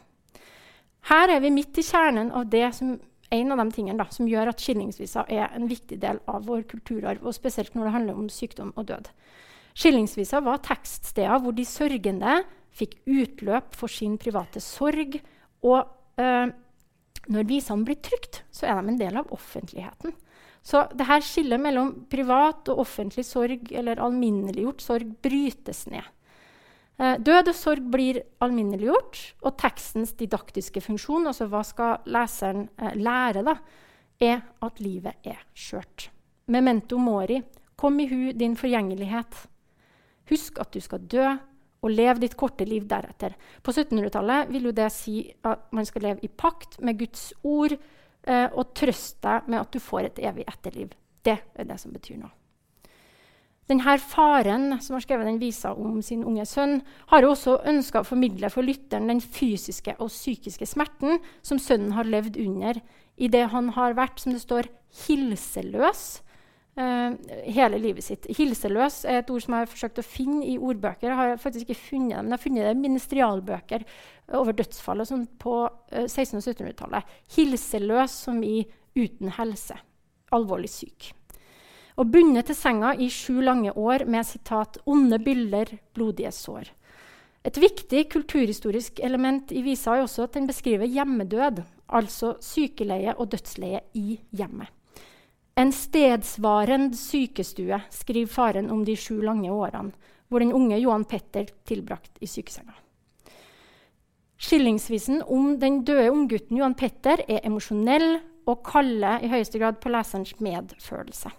Her 1.07 1.31
er 1.33 1.41
vi 1.41 1.53
midt 1.55 1.79
i 1.79 1.85
kjernen 1.87 2.33
av 2.35 2.49
det 2.51 2.67
som, 2.77 2.97
en 3.31 3.53
av 3.53 3.63
de 3.63 3.71
tingene 3.73 4.01
da, 4.01 4.09
som 4.13 4.29
gjør 4.29 4.51
at 4.53 4.63
skillingsvisa 4.63 5.25
er 5.31 5.55
en 5.57 5.69
viktig 5.71 6.01
del 6.03 6.21
av 6.29 6.47
vår 6.49 6.67
kulturarv, 6.69 7.25
og 7.25 7.37
spesielt 7.37 7.75
når 7.77 7.89
det 7.89 7.95
handler 7.97 8.21
om 8.21 8.31
sykdom 8.33 8.73
og 8.77 8.89
død. 8.91 9.11
Skillingsvisa 9.79 10.41
var 10.43 10.63
tekststeder 10.67 11.43
hvor 11.43 11.55
de 11.55 11.65
sørgende 11.69 12.41
fikk 12.75 12.99
utløp 13.07 13.77
for 13.79 13.91
sin 13.93 14.17
private 14.21 14.63
sorg. 14.63 15.19
Og 15.67 16.21
eh, 16.21 16.51
når 17.29 17.49
visene 17.49 17.87
blir 17.87 18.01
trygt, 18.03 18.43
så 18.51 18.67
er 18.67 18.81
de 18.81 18.95
en 18.95 19.01
del 19.01 19.21
av 19.21 19.31
offentligheten. 19.35 20.15
Så 20.65 20.83
det 20.99 21.07
her 21.09 21.23
skillet 21.25 21.63
mellom 21.63 21.93
privat 22.11 22.69
og 22.73 22.83
offentlig 22.83 23.25
sorg 23.25 23.71
eller 23.73 24.03
alminneliggjort 24.03 24.83
sorg 24.85 25.13
brytes 25.25 25.87
ned. 25.89 26.05
Eh, 26.99 27.15
død 27.23 27.53
og 27.53 27.55
sorg 27.55 27.91
blir 27.93 28.23
alminneliggjort, 28.43 29.21
og 29.47 29.59
tekstens 29.61 30.17
didaktiske 30.19 30.83
funksjon, 30.83 31.29
altså 31.31 31.47
hva 31.51 31.63
skal 31.67 32.09
leseren 32.11 32.67
eh, 32.75 32.97
lære, 32.99 33.45
da, 33.47 33.55
er 34.19 34.43
at 34.67 34.81
livet 34.83 35.29
er 35.31 35.45
skjørt. 35.55 36.09
Memento 36.51 36.99
mori. 36.99 37.39
Kom 37.79 38.01
i 38.03 38.09
hu 38.11 38.33
din 38.35 38.57
forgjengelighet. 38.59 39.45
Husk 40.33 40.59
at 40.59 40.73
du 40.75 40.83
skal 40.83 41.05
dø, 41.07 41.29
og 41.79 41.95
leve 41.95 42.25
ditt 42.25 42.35
korte 42.39 42.67
liv 42.67 42.89
deretter. 42.91 43.37
På 43.63 43.71
1700-tallet 43.71 44.51
vil 44.51 44.67
jo 44.67 44.75
det 44.75 44.89
si 44.91 45.21
at 45.47 45.69
man 45.71 45.87
skal 45.87 46.09
leve 46.09 46.27
i 46.27 46.31
pakt 46.33 46.81
med 46.83 46.99
Guds 46.99 47.29
ord 47.47 47.77
eh, 47.77 48.49
og 48.51 48.75
trøste 48.75 49.23
deg 49.29 49.53
med 49.53 49.61
at 49.63 49.71
du 49.71 49.79
får 49.83 50.09
et 50.09 50.21
evig 50.33 50.49
etterliv. 50.51 50.97
Det 51.23 51.39
er 51.55 51.69
det 51.69 51.79
som 51.79 51.95
betyr 51.95 52.19
noe. 52.19 52.38
Denne 53.69 53.99
faren 54.01 54.79
som 54.81 54.97
har 54.97 55.05
skrevet 55.05 55.29
den 55.29 55.41
visa 55.43 55.75
om 55.77 55.99
sin 56.05 56.23
unge 56.25 56.47
sønn, 56.49 56.79
har 57.11 57.27
også 57.29 57.59
ønska 57.69 58.01
å 58.01 58.09
formidle 58.09 58.49
for 58.53 58.65
lytteren 58.65 59.11
den 59.11 59.21
fysiske 59.21 59.93
og 59.99 60.09
psykiske 60.09 60.69
smerten 60.71 61.21
som 61.45 61.61
sønnen 61.61 61.93
har 61.99 62.09
levd 62.09 62.39
under 62.41 62.81
idet 63.19 63.49
han 63.53 63.69
har 63.77 63.97
vært, 63.99 64.23
som 64.23 64.33
det 64.33 64.41
står, 64.41 64.71
hilseløs 65.05 66.05
uh, 66.81 67.13
hele 67.45 67.81
livet 67.83 68.07
sitt. 68.07 68.31
Hilseløs 68.39 69.03
er 69.05 69.21
et 69.21 69.35
ord 69.35 69.45
som 69.45 69.57
jeg 69.59 69.67
har 69.67 69.73
forsøkt 69.75 70.01
å 70.01 70.07
finne 70.07 70.47
i 70.49 70.57
ordbøker. 70.57 71.11
Jeg 71.11 71.19
har 71.19 71.43
faktisk 71.43 71.69
ikke 71.69 71.83
funnet 71.91 72.15
det, 72.17 72.23
men 72.23 72.33
jeg 72.33 72.39
har 72.39 72.45
funnet 72.47 72.65
det 72.65 72.73
i 72.73 72.87
ministerialbøker 72.87 73.87
over 74.39 74.57
dødsfall 74.57 75.05
sånn 75.11 75.29
på 75.43 75.61
uh, 75.67 76.07
1600- 76.07 76.41
og 76.41 76.49
1700-tallet. 76.55 77.15
Hilseløs 77.37 78.17
som 78.25 78.41
i 78.47 78.63
uten 78.97 79.37
helse. 79.37 79.77
Alvorlig 80.33 80.73
syk 80.73 81.13
og 81.99 82.11
bundet 82.15 82.47
til 82.47 82.57
senga 82.57 82.93
i 82.95 83.09
sju 83.11 83.41
lange 83.43 83.73
år 83.75 84.07
med 84.07 84.27
sitat 84.27 84.79
'onde 84.87 85.19
bilder, 85.19 85.67
blodige 85.95 86.31
sår'. 86.31 86.71
Et 87.45 87.57
viktig 87.59 88.09
kulturhistorisk 88.11 89.01
element 89.01 89.53
i 89.53 89.63
visa 89.63 89.97
er 89.97 90.03
også 90.03 90.23
at 90.23 90.35
den 90.35 90.47
beskriver 90.47 90.87
hjemmedød, 90.87 91.63
altså 91.89 92.37
sykeleie 92.41 93.15
og 93.19 93.31
dødsleie 93.31 93.81
i 93.95 94.21
hjemmet. 94.33 94.69
En 95.57 95.73
stedsvarend 95.73 96.95
sykestue, 96.95 97.81
skriver 97.91 98.27
faren 98.27 98.71
om 98.71 98.85
de 98.85 98.97
sju 98.97 99.21
lange 99.21 99.51
årene, 99.51 99.93
hvor 100.29 100.39
den 100.39 100.53
unge 100.53 100.79
Johan 100.79 101.05
Petter 101.05 101.47
tilbrakt 101.67 102.19
i 102.21 102.27
sykesenga. 102.27 102.75
Skillingsvisen 104.39 105.23
om 105.23 105.59
den 105.59 105.85
døde 105.85 106.13
unggutten 106.13 106.57
Johan 106.57 106.75
Petter 106.75 107.25
er 107.29 107.41
emosjonell 107.45 108.21
og 108.47 108.63
kaller 108.63 109.25
i 109.25 109.29
høyeste 109.33 109.59
grad 109.59 109.81
på 109.83 109.89
leserens 109.89 110.37
medfølelse. 110.41 111.31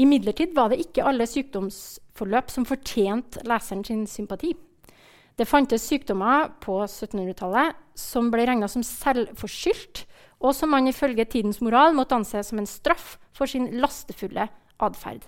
Imidlertid 0.00 0.54
var 0.56 0.72
det 0.72 0.80
ikke 0.86 1.04
alle 1.04 1.26
sykdomsforløp 1.28 2.50
som 2.50 2.64
fortjente 2.68 3.42
leseren 3.44 3.84
sin 3.84 4.06
sympati. 4.08 4.54
Det 5.36 5.48
fantes 5.48 5.84
sykdommer 5.88 6.50
på 6.60 6.78
1700-tallet 6.84 7.76
som 7.98 8.30
ble 8.32 8.46
regna 8.48 8.68
som 8.68 8.84
selvforskyldt, 8.84 10.04
og 10.42 10.56
som 10.56 10.72
man 10.74 10.88
ifølge 10.90 11.24
tidens 11.28 11.60
moral 11.62 11.94
måtte 11.96 12.16
anse 12.16 12.42
som 12.44 12.58
en 12.60 12.68
straff 12.68 13.16
for 13.36 13.48
sin 13.48 13.68
lastefulle 13.80 14.48
atferd. 14.82 15.24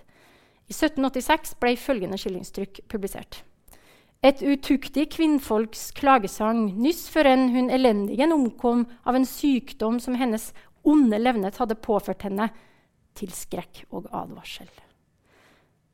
I 0.69 0.73
1786 0.73 1.57
ble 1.61 1.75
følgende 1.77 2.19
skillingstrykk 2.21 2.85
publisert. 2.89 3.43
Et 4.25 4.41
utuktig 4.41 5.11
kvinnfolks 5.13 5.91
klagesang 5.93 6.71
nyss 6.81 7.05
før 7.13 7.29
hun 7.53 7.69
elendigen 7.69 8.33
omkom 8.33 8.87
av 9.05 9.19
en 9.19 9.29
sykdom 9.29 9.99
som 10.01 10.17
hennes 10.17 10.53
onde 10.85 11.19
levnet 11.21 11.61
hadde 11.61 11.77
påført 11.77 12.25
henne, 12.25 12.49
til 13.19 13.33
skrekk 13.35 13.85
og 13.91 14.09
advarsel. 14.13 14.71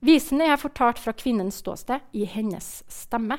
Visene 0.00 0.46
er 0.48 0.60
fortalt 0.60 1.00
fra 1.00 1.12
kvinnens 1.12 1.60
ståsted 1.60 2.00
i 2.16 2.24
hennes 2.24 2.80
stemme. 2.88 3.36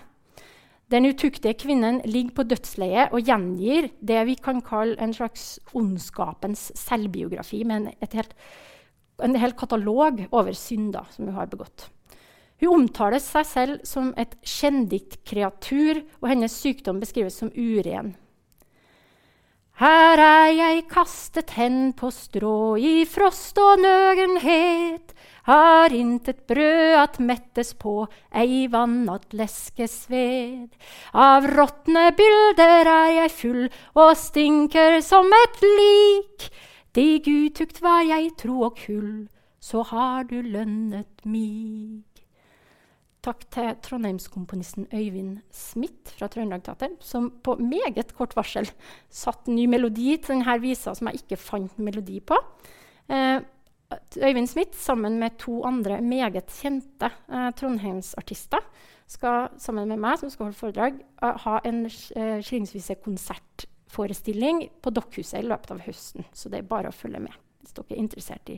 Den 0.91 1.07
utuktige 1.07 1.55
kvinnen 1.55 2.01
ligger 2.05 2.35
på 2.35 2.45
dødsleiet 2.51 3.13
og 3.15 3.23
gjengir 3.25 3.88
det 4.03 4.19
vi 4.27 4.35
kan 4.35 4.59
kalle 4.61 5.00
en 5.01 5.13
slags 5.15 5.55
ondskapens 5.73 6.67
selvbiografi, 6.75 7.63
med 7.63 7.88
en, 7.88 8.09
helt, 8.13 8.35
en 9.23 9.39
hel 9.39 9.55
katalog 9.57 10.25
over 10.29 10.53
synder 10.53 11.07
som 11.15 11.29
hun 11.29 11.38
har 11.38 11.50
begått. 11.50 11.88
Hun 12.61 12.83
omtaler 12.83 13.23
seg 13.23 13.47
selv 13.47 13.85
som 13.88 14.11
et 14.21 14.35
kjendikt 14.45 15.23
kreatur, 15.25 16.03
og 16.21 16.27
hennes 16.29 16.53
sykdom 16.53 17.00
beskrives 17.01 17.39
som 17.41 17.50
uren. 17.55 18.13
Her 19.80 20.20
er 20.20 20.50
jeg 20.51 20.84
kastet 20.92 21.56
hen 21.56 21.94
på 21.98 22.12
strå 22.13 22.75
i 22.78 23.06
frost 23.10 23.58
og 23.58 23.80
nøgenhet. 23.82 25.13
Har 25.48 25.94
intet 25.96 26.44
brød 26.46 26.98
at 27.00 27.18
mettes 27.20 27.74
på, 27.74 28.06
ei 28.36 28.68
vann 28.70 29.10
at 29.10 29.34
leskes 29.34 30.06
ved. 30.12 30.70
Av 31.13 31.48
råtne 31.50 32.12
bilder 32.20 32.92
er 32.92 33.10
jeg 33.16 33.34
full 33.40 33.63
og 33.96 34.13
stinker 34.20 35.00
som 35.01 35.34
et 35.40 35.66
lik. 35.66 36.51
Dig 36.94 37.25
utukt 37.25 37.82
var 37.82 38.04
jeg 38.06 38.36
tro 38.38 38.68
og 38.68 38.78
kull, 38.86 39.28
så 39.60 39.82
har 39.90 40.30
du 40.30 40.42
lønnet 40.44 41.25
mig. 41.25 42.04
Takk 43.22 43.44
til 43.54 43.75
trondheimskomponisten 43.86 44.88
Øyvind 44.90 45.44
Smith 45.54 46.16
fra 46.18 46.25
Trøndelag 46.32 46.63
Teater, 46.66 46.96
som 47.06 47.28
på 47.44 47.54
meget 47.62 48.16
kort 48.18 48.34
varsel 48.34 48.66
satte 49.13 49.54
ny 49.54 49.68
melodi 49.70 50.16
til 50.18 50.40
denne 50.40 50.56
visa 50.63 50.96
som 50.98 51.12
jeg 51.12 51.22
ikke 51.22 51.38
fant 51.38 51.78
melodi 51.78 52.18
på. 52.18 52.40
Eh, 53.13 53.44
Øyvind 54.18 54.50
Smith 54.50 54.74
sammen 54.74 55.20
med 55.20 55.38
to 55.38 55.60
andre 55.68 56.00
meget 56.01 56.50
kjente 56.50 57.12
eh, 57.30 57.51
trondheimsartister 57.60 58.66
skal 59.12 59.51
sammen 59.60 59.92
med 59.92 60.01
meg 60.01 60.18
som 60.18 60.32
skal 60.32 60.48
holde 60.48 60.58
foredrag, 60.58 61.00
uh, 61.22 61.36
ha 61.46 61.60
en 61.68 61.84
eh, 61.86 62.40
skillingsvise 62.40 62.96
konsertforestilling 63.04 64.63
på 64.82 64.94
Dokkhuset 64.96 65.44
i 65.44 65.48
løpet 65.50 65.74
av 65.75 65.82
høsten. 65.86 66.25
Så 66.34 66.50
det 66.50 66.62
er 66.62 66.70
bare 66.70 66.90
å 66.90 66.96
følge 66.96 67.22
med 67.28 67.38
hvis 67.62 67.75
dere 67.78 67.94
er 67.94 68.01
interessert 68.01 68.50
i 68.50 68.56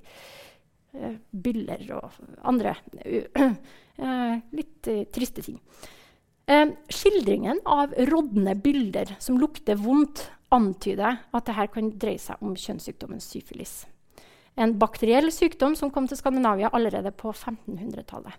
byller 1.31 1.88
og 1.97 2.19
andre 2.45 2.75
Eh, 3.93 4.38
litt 4.57 4.88
eh, 4.89 5.03
triste 5.13 5.43
ting. 5.45 5.59
Eh, 6.50 6.65
skildringen 6.89 7.59
av 7.69 7.93
rådne 8.09 8.55
bilder 8.57 9.15
som 9.21 9.38
lukter 9.38 9.77
vondt, 9.77 10.31
antyder 10.53 11.19
at 11.33 11.45
dette 11.45 11.67
kan 11.73 11.91
dreie 11.97 12.21
seg 12.21 12.41
om 12.45 12.55
kjønnssykdommen 12.57 13.21
syfilis. 13.21 13.83
En 14.53 14.75
bakteriell 14.77 15.31
sykdom 15.33 15.73
som 15.77 15.89
kom 15.93 16.05
til 16.09 16.17
Skandinavia 16.19 16.69
allerede 16.73 17.09
på 17.17 17.31
1500-tallet. 17.33 18.35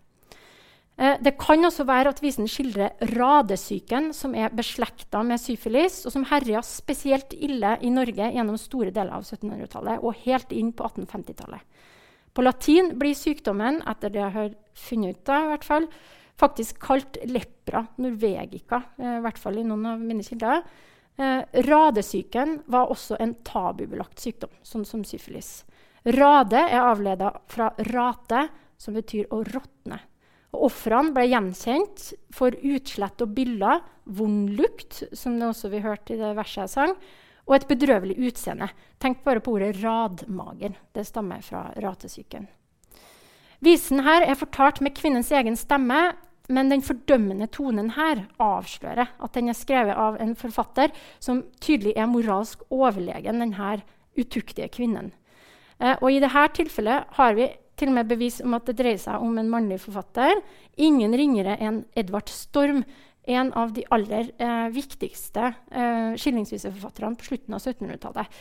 Eh, 0.99 1.16
det 1.23 1.34
kan 1.38 1.66
også 1.66 1.87
være 1.87 2.11
at 2.14 2.23
visen 2.23 2.50
skildrer 2.50 2.94
radesyken, 3.14 4.12
som 4.14 4.34
er 4.34 4.54
beslekta 4.54 5.25
med 5.26 5.42
syfilis, 5.42 6.04
og 6.06 6.14
som 6.14 6.26
herja 6.30 6.62
spesielt 6.66 7.34
ille 7.34 7.76
i 7.82 7.90
Norge 7.94 8.30
gjennom 8.34 8.58
store 8.58 8.94
deler 8.94 9.14
av 9.16 9.26
1700-tallet 9.26 10.02
og 10.02 10.23
helt 10.26 10.54
inn 10.54 10.70
på 10.75 10.87
1850-tallet. 10.90 11.62
På 12.34 12.42
latin 12.42 12.92
blir 12.98 13.14
sykdommen, 13.14 13.80
etter 13.86 14.10
det 14.10 14.20
jeg 14.20 14.34
har 14.34 14.54
funnet 14.74 15.20
ut 15.20 15.30
av, 15.30 15.52
hvert 15.52 15.66
fall, 15.66 15.86
faktisk 16.40 16.80
kalt 16.82 17.18
lepra 17.30 17.84
norvegica, 18.02 18.82
eh, 18.98 19.18
i 19.18 19.22
hvert 19.22 19.38
fall 19.38 19.60
i 19.60 19.66
noen 19.66 19.86
av 19.92 20.02
mine 20.02 20.26
kilder. 20.26 20.64
Eh, 21.16 21.44
radesyken 21.68 22.64
var 22.66 22.90
også 22.90 23.20
en 23.22 23.36
tabubelagt 23.46 24.18
sykdom, 24.18 24.50
sånn 24.66 24.84
som 24.84 25.04
syfilis. 25.06 25.62
Rade 26.04 26.58
er 26.58 26.82
avleda 26.82 27.30
fra 27.48 27.70
rate, 27.92 28.48
som 28.76 28.98
betyr 28.98 29.30
å 29.30 29.44
råtne. 29.46 30.00
Ofrene 30.54 31.14
ble 31.14 31.28
gjenkjent 31.30 32.12
for 32.34 32.50
utslett 32.50 33.22
og 33.22 33.30
byller, 33.34 33.80
vond 34.04 34.50
lukt, 34.58 35.04
som 35.16 35.38
det 35.38 35.48
også 35.48 35.70
vi 35.72 35.82
hørte 35.86 36.14
i 36.14 36.20
det 36.20 36.34
verset 36.36 36.64
jeg 36.64 36.74
sang, 36.74 36.96
og 37.44 37.56
et 37.56 37.66
bedrøvelig 37.68 38.16
utseende. 38.28 38.70
Tenk 39.02 39.22
bare 39.24 39.42
på 39.44 39.56
ordet 39.56 39.76
radmager. 39.82 40.76
Det 40.94 41.06
stammer 41.06 41.42
fra 41.44 41.66
ratesyken. 41.82 42.46
Visen 43.64 44.04
her 44.04 44.24
er 44.24 44.36
fortalt 44.36 44.80
med 44.84 44.96
kvinnens 44.96 45.32
egen 45.32 45.56
stemme, 45.56 46.14
men 46.52 46.68
den 46.68 46.82
fordømmende 46.84 47.46
tonen 47.48 47.94
her 47.96 48.26
avslører 48.42 49.14
at 49.16 49.36
den 49.36 49.48
er 49.48 49.56
skrevet 49.56 49.96
av 49.96 50.18
en 50.20 50.34
forfatter 50.36 50.92
som 51.22 51.40
tydelig 51.64 51.94
er 51.96 52.10
moralsk 52.10 52.66
overlegen 52.68 53.40
denne 53.40 53.78
utuktige 54.18 54.68
kvinnen. 54.68 55.12
Eh, 55.80 55.96
og 56.00 56.10
I 56.12 56.20
dette 56.20 56.44
tilfellet 56.60 57.16
har 57.16 57.38
vi 57.38 57.48
til 57.78 57.90
og 57.90 57.96
med 57.96 58.10
bevis 58.12 58.38
om 58.44 58.54
at 58.54 58.68
det 58.68 58.76
dreier 58.78 59.00
seg 59.00 59.22
om 59.24 59.38
en 59.40 59.50
mannlig 59.50 59.80
forfatter. 59.82 60.38
Ingen 60.76 61.16
ringere 61.16 61.56
enn 61.58 61.82
Edvard 61.96 62.30
Storm, 62.30 62.84
en 63.26 63.52
av 63.57 63.73
de 63.73 63.85
aller 63.95 64.31
eh, 64.38 64.69
viktigste 64.75 65.49
eh, 65.71 66.12
skillingsviseforfatterne 66.21 67.16
på 67.19 67.28
slutten 67.31 67.57
av 67.57 67.62
1700-tallet. 67.62 68.38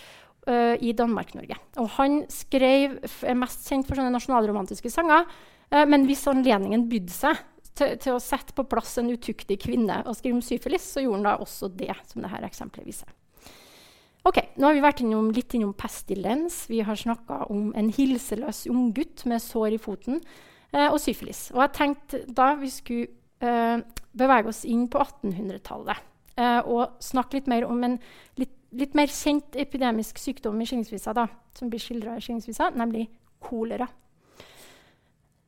eh, 0.47 0.75
i 0.83 0.93
Danmark-Norge. 0.93 1.55
Og 1.79 1.89
han 1.97 2.23
skrev, 2.31 2.97
er 3.23 3.39
mest 3.39 3.67
kjent 3.69 3.87
for 3.87 3.99
sånne 3.99 4.13
nasjonalromantiske 4.15 4.91
sanger. 4.91 5.25
eh, 5.71 5.85
men 5.85 6.05
hvis 6.05 6.27
anledningen 6.27 6.89
bydde 6.89 7.15
seg 7.15 7.39
til, 7.73 7.97
til, 7.97 8.13
å 8.13 8.21
sette 8.21 8.53
på 8.53 8.67
plass 8.69 8.97
en 8.97 9.09
utuktig 9.09 9.59
kvinne 9.63 10.03
og 10.05 10.17
skrive 10.17 10.37
om 10.37 10.45
syfilis, 10.45 10.85
så 10.93 11.03
gjorde 11.03 11.21
han 11.21 11.29
da 11.29 11.37
også 11.41 11.71
det, 11.73 11.93
som 12.09 12.21
dette 12.21 12.43
eksempelet 12.45 12.87
viser. 12.87 13.07
Ok, 14.23 14.39
Nå 14.55 14.69
har 14.69 14.77
vi 14.77 14.83
vært 14.83 15.01
innom, 15.03 15.31
litt 15.35 15.51
innom 15.57 15.73
pestilens. 15.75 16.61
Vi 16.71 16.79
har 16.85 16.95
snakka 16.95 17.41
om 17.51 17.73
en 17.75 17.89
hilseløs 17.91 18.65
unggutt 18.71 19.25
med 19.27 19.43
sår 19.43 19.75
i 19.75 19.81
foten 19.81 20.21
eh, 20.71 20.87
og 20.87 20.99
syfilis. 21.03 21.49
Og 21.51 21.59
jeg 21.65 21.73
tenkte 21.75 22.21
da 22.31 22.53
vi 22.59 22.71
skulle 22.71 23.11
bevege 23.43 24.49
oss 24.49 24.63
inn 24.65 24.87
på 24.91 25.03
1800-tallet 25.03 26.09
og 26.65 26.95
snakke 27.03 27.37
litt 27.37 27.49
mer 27.51 27.67
om 27.69 27.83
en 27.85 27.99
litt 28.41 28.55
litt 28.73 28.95
mer 28.97 29.11
kjent 29.11 29.57
epidemisk 29.59 30.17
sykdom 30.21 30.61
i 30.61 30.67
skillingsvisa, 30.67 31.27
som 31.57 31.69
blir 31.69 31.81
skildra 31.81 32.17
i 32.17 32.23
skillingsvisa, 32.23 32.71
nemlig 32.77 33.07
kolera. 33.43 33.87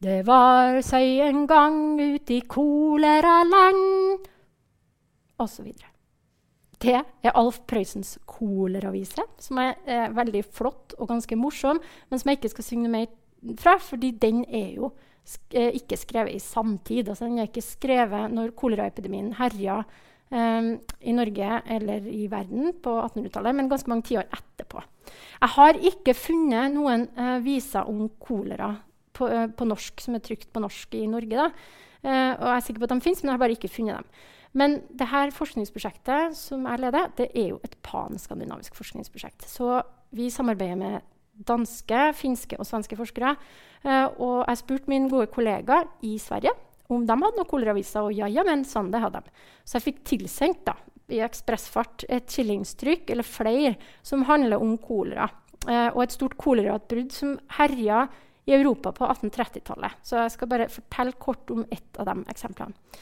Det 0.06 0.22
var 0.28 0.82
seg 0.86 1.24
en 1.26 1.46
gang 1.50 1.78
ut 2.02 2.32
i 2.32 2.42
koleraland 2.52 4.28
osv. 5.42 5.72
Det 6.86 6.96
er 7.00 7.38
Alf 7.40 7.62
Prøysens 7.66 8.18
koleravise, 8.30 9.24
som 9.42 9.62
er 9.64 9.80
er 9.88 10.14
veldig 10.14 10.44
flott 10.54 10.94
og 11.00 11.10
ganske 11.10 11.38
morsom, 11.40 11.80
men 12.10 12.20
som 12.20 12.30
jeg 12.30 12.42
ikke 12.42 12.54
skal 12.58 12.68
synge 12.68 12.92
mer 12.92 13.08
fra, 13.62 13.78
fordi 13.80 14.12
den 14.22 14.44
er 14.46 14.76
jo 14.76 14.92
sk 15.26 15.56
eh, 15.58 15.76
ikke 15.80 15.98
skrevet 16.00 16.36
i 16.36 16.42
samtid. 16.42 17.10
Altså, 17.10 17.28
den 17.28 17.40
er 17.42 17.50
ikke 17.50 17.66
skrevet 17.66 18.34
når 18.34 18.54
koleraepidemien 18.58 19.34
herja 19.40 19.82
um, 20.30 20.76
i 21.02 21.16
Norge 21.16 21.62
eller 21.78 22.06
i 22.10 22.26
verden 22.32 22.76
på 22.84 22.94
1800-tallet, 23.02 23.58
men 23.58 23.72
ganske 23.72 23.92
mange 23.92 24.08
tiår 24.12 24.28
etterpå. 24.30 24.84
Jeg 25.42 25.54
har 25.56 25.82
ikke 25.92 26.18
funnet 26.18 26.76
noen 26.76 27.08
uh, 27.18 27.40
viser 27.46 27.90
om 27.90 28.06
kolera 28.22 28.74
på, 29.16 29.30
uh, 29.30 29.48
på, 29.50 29.68
norsk 29.70 30.06
som 30.06 30.18
er 30.18 30.24
trykt 30.26 30.52
på 30.54 30.64
norsk 30.64 30.96
i 30.98 31.08
Norge. 31.10 31.50
Uh, 32.06 32.32
og 32.38 32.48
jeg 32.48 32.56
er 32.56 32.66
sikker 32.68 32.84
på 32.84 32.90
at 32.90 32.96
de 32.96 33.06
fins, 33.06 33.24
men 33.24 33.32
jeg 33.32 33.38
har 33.38 33.44
bare 33.44 33.58
ikke 33.58 33.74
funnet 33.74 34.02
dem. 34.02 34.24
Men 34.56 34.78
det 34.96 35.10
her 35.12 35.34
forskningsprosjektet 35.36 36.38
som 36.40 36.64
jeg 36.70 36.80
leder, 36.80 37.10
det 37.18 37.28
er 37.34 37.50
jo 37.50 37.60
et 37.66 37.76
panskandinavisk 37.84 38.78
forskningsprosjekt. 38.78 39.50
Så 39.52 39.82
vi 40.16 40.30
samarbeider 40.32 40.80
med 40.80 41.15
danske, 41.36 42.10
finske 42.16 42.60
og 42.60 42.68
svenske 42.68 42.96
forskere. 42.96 43.36
og 44.18 44.46
jeg 44.48 44.58
spurte 44.58 44.90
min 44.90 45.10
gode 45.10 45.28
kollega 45.28 45.84
i 46.02 46.18
Sverige 46.18 46.54
om 46.88 47.06
de 47.06 47.16
hadde 47.16 47.40
noen 47.40 47.50
koleraviser. 47.50 48.06
Og 48.06 48.14
ja, 48.16 48.30
ja, 48.32 48.44
men 48.46 48.66
sånn, 48.68 48.92
det 48.94 49.02
hadde 49.04 49.24
de. 49.26 49.34
Så 49.66 49.80
jeg 49.80 49.88
fikk 49.88 50.04
tilsendt 50.12 50.62
da, 50.68 50.76
i 51.14 51.22
ekspressfart 51.26 52.08
et 52.10 52.30
skillingstrykk 52.32 53.12
eller 53.14 53.28
flere 53.28 53.76
som 54.06 54.26
handler 54.30 54.62
om 54.62 54.78
kolera. 54.82 55.30
Uh, 55.66 55.90
og 55.96 56.04
et 56.04 56.14
stort 56.14 56.38
kolerautbrudd 56.38 57.14
som 57.14 57.36
herja 57.58 58.06
i 58.46 58.54
Europa 58.54 58.92
på 58.94 59.08
1830-tallet. 59.08 59.98
Så 60.06 60.20
jeg 60.22 60.34
skal 60.36 60.52
bare 60.52 60.70
fortelle 60.70 61.18
kort 61.18 61.50
om 61.54 61.64
ett 61.74 61.98
av 62.02 62.12
de 62.12 62.20
eksemplene. 62.30 63.02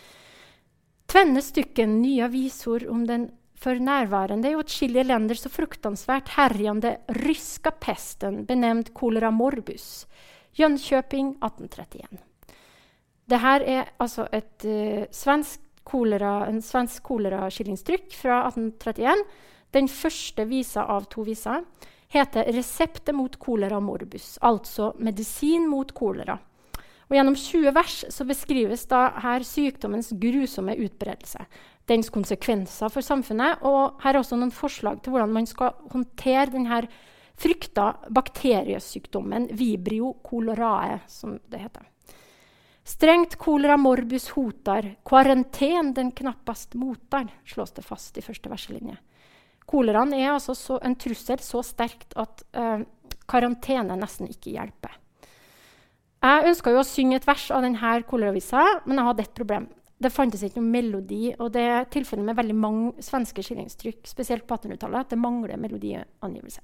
Tvenne 1.12 1.44
stykken 1.44 1.98
nye 2.00 2.24
avisord 2.30 2.86
om 2.90 3.04
den 3.06 3.28
for 3.56 3.76
närvarande 3.76 4.50
i 4.50 4.56
åtskilliga 4.56 5.04
länder 5.04 5.36
så 5.36 5.50
fruktansvært 5.50 6.30
herjende 6.36 6.98
ryska 7.08 7.72
pesten 7.72 8.46
benämnd 8.46 8.94
kolera 8.94 9.32
morbus. 9.32 10.08
Jönköping 10.54 11.30
1831. 11.30 12.22
Dette 13.26 13.66
er 13.66 13.90
alltså 13.98 14.28
ett 14.32 14.66
eh, 14.66 15.06
svensk 15.12 15.62
kolera, 15.84 16.46
en 16.48 16.62
svensk 16.62 17.04
koleraskillingstrykk 17.04 18.14
fra 18.14 18.44
1831. 18.48 19.26
Den 19.72 19.88
første 19.88 20.46
visa 20.46 20.84
av 20.86 21.08
to 21.10 21.24
viser 21.24 21.64
heter 22.14 22.52
'Reseptet 22.52 23.16
mot 23.16 23.40
kolera 23.40 23.80
morbus', 23.80 24.38
altså 24.42 24.94
medisin 25.00 25.68
mot 25.70 25.92
kolera. 25.92 26.38
Og 27.10 27.16
gjennom 27.18 27.36
20 27.36 27.74
vers 27.76 28.06
så 28.10 28.26
beskrives 28.26 28.86
da 28.90 29.10
her 29.24 29.44
sykdommens 29.44 30.14
grusomme 30.18 30.76
utbredelse, 30.76 31.46
dens 31.90 32.10
konsekvenser 32.14 32.92
for 32.92 33.04
samfunnet, 33.04 33.64
og 33.68 34.00
her 34.04 34.16
er 34.16 34.22
også 34.22 34.38
noen 34.40 34.54
forslag 34.56 35.02
til 35.04 35.16
hvordan 35.16 35.34
man 35.36 35.48
skal 35.50 35.74
håndtere 35.92 36.52
denne 36.54 36.84
frykta 37.40 37.90
bakteriesykdommen 38.14 39.50
vibrio 39.58 40.14
colorae, 40.24 41.02
som 41.08 41.40
det 41.52 41.64
heter. 41.66 41.90
Strengt 42.84 43.38
kolera 43.40 43.78
morbus 43.80 44.28
hotar, 44.36 44.90
karantän 45.08 45.94
den 45.96 46.12
knappast 46.12 46.74
motar, 46.76 47.30
slås 47.48 47.72
det 47.72 47.86
fast 47.88 48.18
i 48.20 48.24
første 48.24 48.52
verselinje. 48.52 48.98
Koleraen 49.66 50.12
er 50.18 50.34
altså 50.34 50.56
så, 50.56 50.80
en 50.84 50.98
trussel 51.00 51.40
så 51.40 51.62
sterkt 51.64 52.16
at 52.20 52.44
eh, 52.52 52.84
karantene 53.32 53.96
nesten 53.96 54.28
ikke 54.28 54.52
hjelper. 54.52 55.00
Jeg 56.24 56.52
ønska 56.52 56.72
å 56.76 56.84
synge 56.88 57.18
et 57.20 57.28
vers 57.28 57.50
av 57.52 57.64
denne 57.64 57.96
koleravisa, 58.08 58.64
men 58.86 59.00
jeg 59.00 59.08
hadde 59.10 59.26
et 59.26 59.34
problem. 59.40 59.66
Det 60.04 60.12
fantes 60.14 60.44
ikke 60.44 60.60
noen 60.62 60.74
melodi, 60.74 61.34
og 61.38 61.54
det 61.56 61.64
er 61.64 61.90
tilfellet 61.92 62.28
med 62.28 62.38
veldig 62.40 62.56
mange 62.58 63.04
svenske 63.04 63.46
skillingstrykk, 63.46 64.02
spesielt 64.10 64.48
på 64.48 64.58
1800-tallet, 64.58 65.06
at 65.06 65.14
det 65.14 65.22
mangler 65.22 65.62
melodiangivelse. 65.62 66.64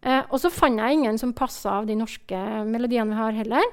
Eh, 0.00 0.22
og 0.22 0.36
så 0.40 0.50
fant 0.52 0.80
jeg 0.80 0.96
ingen 0.98 1.18
som 1.20 1.36
passa 1.36 1.78
av 1.80 1.88
de 1.88 1.96
norske 1.98 2.42
melodiene 2.68 3.12
vi 3.12 3.20
har, 3.20 3.40
heller. 3.40 3.72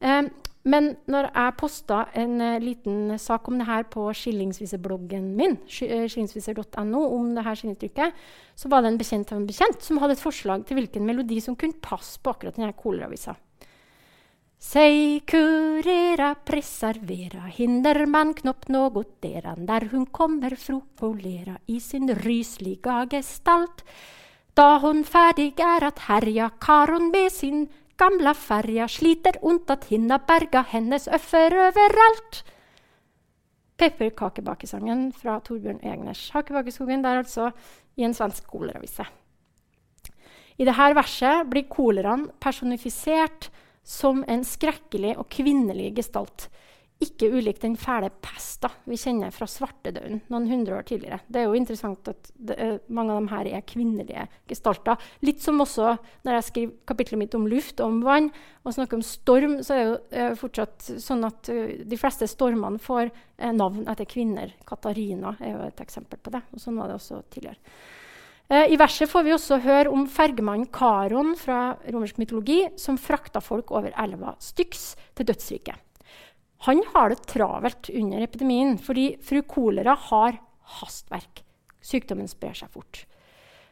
Eh, 0.00 0.30
men 0.68 0.90
når 1.08 1.30
jeg 1.30 1.56
posta 1.56 2.02
en 2.20 2.34
uh, 2.36 2.58
liten 2.60 3.14
sak 3.18 3.46
om 3.48 3.56
det 3.56 3.64
her 3.64 3.86
på 3.88 4.02
skillingsvisebloggen 4.12 5.30
min, 5.38 5.56
uh, 5.56 6.04
skillingsviser.no, 6.04 7.00
om 7.16 7.30
det 7.36 7.44
her 7.46 7.56
skillingstrykket, 7.56 8.18
så 8.60 8.68
var 8.68 8.84
det 8.84 8.90
en 8.92 8.98
bekjent 9.00 9.32
av 9.32 9.40
en 9.40 9.46
bekjent 9.48 9.86
som 9.86 10.02
hadde 10.02 10.18
et 10.18 10.24
forslag 10.24 10.66
til 10.68 10.76
hvilken 10.76 11.06
melodi 11.08 11.40
som 11.40 11.56
kunne 11.56 11.80
passe 11.80 12.20
på 12.20 12.34
akkurat 12.34 12.60
denne 12.60 12.76
koleravisa. 12.76 13.38
Sei 14.60 15.22
kurera 15.24 16.34
preservera 16.44 17.46
hinder 17.48 18.04
man 18.06 18.34
knopp 18.34 18.66
något 18.68 19.22
deran 19.22 19.64
der 19.64 19.86
hun 19.88 20.04
kommer 20.12 20.52
fro 20.54 20.82
polera 21.00 21.54
i 21.66 21.78
sin 21.80 22.10
rysliga 22.14 23.06
gestalt. 23.08 23.80
Da 24.54 24.78
hun 24.82 25.00
ferdig 25.04 25.54
er 25.64 25.86
at 25.86 26.02
herja 26.08 26.50
karon 26.60 27.08
med 27.10 27.32
sin 27.32 27.70
gamla 27.96 28.34
ferja 28.34 28.86
sliter 28.86 29.38
ondt 29.40 29.70
at 29.70 29.86
hinna 29.88 30.18
berga 30.18 30.60
hennes 30.68 31.08
øffer 31.08 31.56
overalt. 31.56 32.42
Pepperkakebakesangen 33.78 35.08
fra 35.12 35.38
Torbjørn 35.40 35.80
Egners 35.80 36.28
Hakebakeskogen. 36.34 37.06
Er 37.06 37.24
altså 37.24 37.48
i 37.96 38.04
en 38.04 38.12
svensk 38.12 38.44
koleravise. 38.46 39.08
I 40.58 40.68
dette 40.68 40.92
verset 41.00 41.48
blir 41.48 41.64
koleraen 41.72 42.28
personifisert 42.38 43.48
som 43.86 44.24
en 44.28 44.44
skrekkelig 44.44 45.16
og 45.18 45.28
kvinnelig 45.32 45.94
gestalt. 45.96 46.48
ikke 47.00 47.30
ulik 47.32 47.60
den 47.62 47.78
fæle 47.80 48.10
pesta 48.20 48.68
vi 48.84 48.98
kjenner 49.00 49.32
fra 49.32 49.46
svartedauden 49.48 50.20
noen 50.28 50.48
hundre 50.50 50.76
år 50.76 50.84
tidligere. 50.84 51.20
Det 51.32 51.40
er 51.40 51.46
jo 51.48 51.56
interessant 51.56 52.10
at 52.12 52.28
det, 52.36 52.56
mange 52.92 53.14
av 53.14 53.20
dem 53.22 53.30
her 53.32 53.48
er 53.48 53.64
kvinnelige 53.64 54.26
gestalter. 54.50 55.00
Litt 55.24 55.40
som 55.40 55.62
også 55.64 55.94
når 56.26 56.36
jeg 56.36 56.46
skriver 56.50 56.74
kapitlet 56.92 57.22
mitt 57.22 57.36
om 57.38 57.46
luft 57.48 57.80
og 57.80 57.86
om 57.88 58.02
vann 58.04 58.28
og 58.64 58.76
snakker 58.76 59.00
om 59.00 59.06
storm, 59.06 59.56
så 59.64 59.74
er 59.76 59.80
det 59.80 60.26
jo 60.26 60.40
fortsatt 60.42 60.90
sånn 61.00 61.24
at 61.24 61.48
de 61.48 62.00
fleste 62.00 62.28
stormene 62.28 62.82
får 62.82 63.08
navn 63.56 63.88
etter 63.88 64.04
kvinner. 64.04 64.52
Katarina 64.68 65.38
er 65.40 65.54
jo 65.54 65.64
et 65.70 65.80
eksempel 65.80 66.20
på 66.20 66.36
det. 66.36 66.44
og 66.52 66.60
sånn 66.60 66.76
var 66.76 66.92
det 66.92 67.00
også 67.00 67.22
tidligere. 67.32 67.56
Uh, 68.50 68.66
I 68.66 68.74
verset 68.80 69.06
får 69.06 69.22
vi 69.22 69.30
også 69.30 69.60
høre 69.62 69.92
om 69.94 70.08
fergemannen 70.10 70.66
Karon 70.74 71.36
fra 71.38 71.76
romersk 71.86 72.16
mytologi 72.18 72.64
som 72.80 72.96
frakta 72.98 73.38
folk 73.38 73.70
over 73.70 73.94
elva 73.94 74.34
Styx 74.42 74.96
til 75.14 75.28
dødsriket. 75.28 75.78
Han 76.66 76.82
har 76.90 77.12
det 77.12 77.22
travelt 77.30 77.92
under 77.94 78.24
epidemien 78.26 78.74
fordi 78.82 79.12
fru 79.22 79.44
kolera 79.46 79.94
har 80.10 80.40
hastverk. 80.80 81.44
Sykdommen 81.78 82.28
sprer 82.28 82.58
seg 82.58 82.74
fort. 82.74 83.04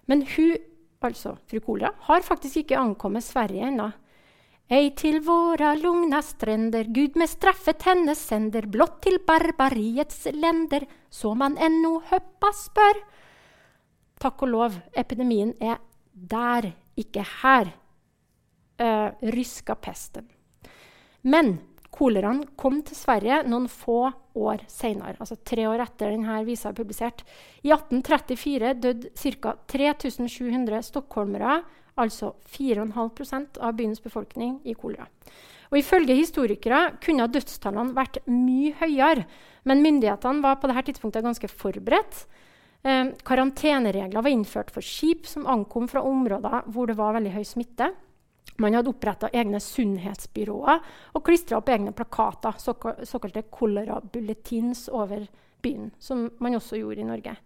Men 0.07 0.23
hun, 0.37 0.55
altså 1.05 1.35
fru 1.51 1.59
kolera, 1.61 1.91
har 2.07 2.23
faktisk 2.25 2.63
ikke 2.63 2.79
ankommet 2.79 3.27
Sverige 3.27 3.67
ennå. 3.69 3.91
Ei 4.71 4.93
til 4.97 5.19
våra 5.25 5.75
lugna 5.75 6.23
strender 6.23 6.87
Gud 6.95 7.19
med 7.19 7.29
straffet 7.35 7.83
henne 7.89 8.15
sender, 8.15 8.67
blott 8.69 9.03
til 9.03 9.19
barbariets 9.27 10.27
lender, 10.37 10.87
så 11.11 11.35
man 11.35 11.59
ennå 11.59 11.99
høppa 12.13 12.55
spør. 12.55 13.01
Takk 14.19 14.43
og 14.43 14.51
lov, 14.51 14.79
epidemien 14.99 15.55
er 15.63 15.79
der, 16.13 16.73
ikke 16.99 17.23
her. 17.43 17.71
Uh, 18.79 19.11
ryska 19.35 19.75
pesten. 19.79 20.27
Men 21.27 21.57
Koleraen 21.95 22.45
kom 22.59 22.83
til 22.87 22.95
Sverige 22.99 23.41
noen 23.49 23.67
få 23.71 24.11
år 24.39 24.63
senere, 24.71 25.17
altså 25.19 25.39
tre 25.43 25.65
år 25.67 25.83
etter 25.83 26.13
denne 26.13 26.37
visa 26.47 26.71
er 26.71 26.77
publisert. 26.77 27.25
I 27.65 27.73
1834 27.75 28.75
døde 28.79 29.11
ca. 29.19 29.55
3700 29.73 30.85
stockholmere, 30.87 31.63
altså 31.99 32.35
4,5% 32.55 33.59
av 33.65 33.75
byens 33.79 34.03
befolkning, 34.05 34.61
i 34.69 34.77
kolera. 34.79 35.09
Og 35.73 35.81
Ifølge 35.81 36.17
historikere 36.17 36.95
kunne 37.03 37.27
dødstallene 37.29 37.97
vært 37.97 38.21
mye 38.31 38.77
høyere, 38.79 39.27
men 39.69 39.83
myndighetene 39.85 40.45
var 40.45 40.61
på 40.61 40.71
dette 40.71 40.87
tidspunktet 40.93 41.27
ganske 41.27 41.51
forberedt. 41.51 42.23
Eh, 42.83 43.07
karanteneregler 43.27 44.23
var 44.23 44.31
innført 44.31 44.71
for 44.71 44.85
skip 44.85 45.27
som 45.27 45.47
ankom 45.47 45.89
fra 45.91 46.03
områder 46.07 46.69
hvor 46.71 46.87
det 46.87 46.99
var 46.99 47.17
veldig 47.19 47.35
høy 47.35 47.45
smitte. 47.47 47.91
Man 48.59 48.75
hadde 48.75 48.91
oppretta 48.91 49.31
egne 49.31 49.61
sunnhetsbyråer 49.63 50.81
og 51.15 51.25
klistra 51.27 51.61
opp 51.61 51.69
egne 51.71 51.93
plakater, 51.95 52.57
såkalte 52.59 53.45
kolerabulletins, 53.55 54.89
over 54.91 55.29
byen, 55.63 55.93
som 55.99 56.29
man 56.43 56.57
også 56.59 56.79
gjorde 56.81 57.03
i 57.03 57.07
Norge. 57.07 57.37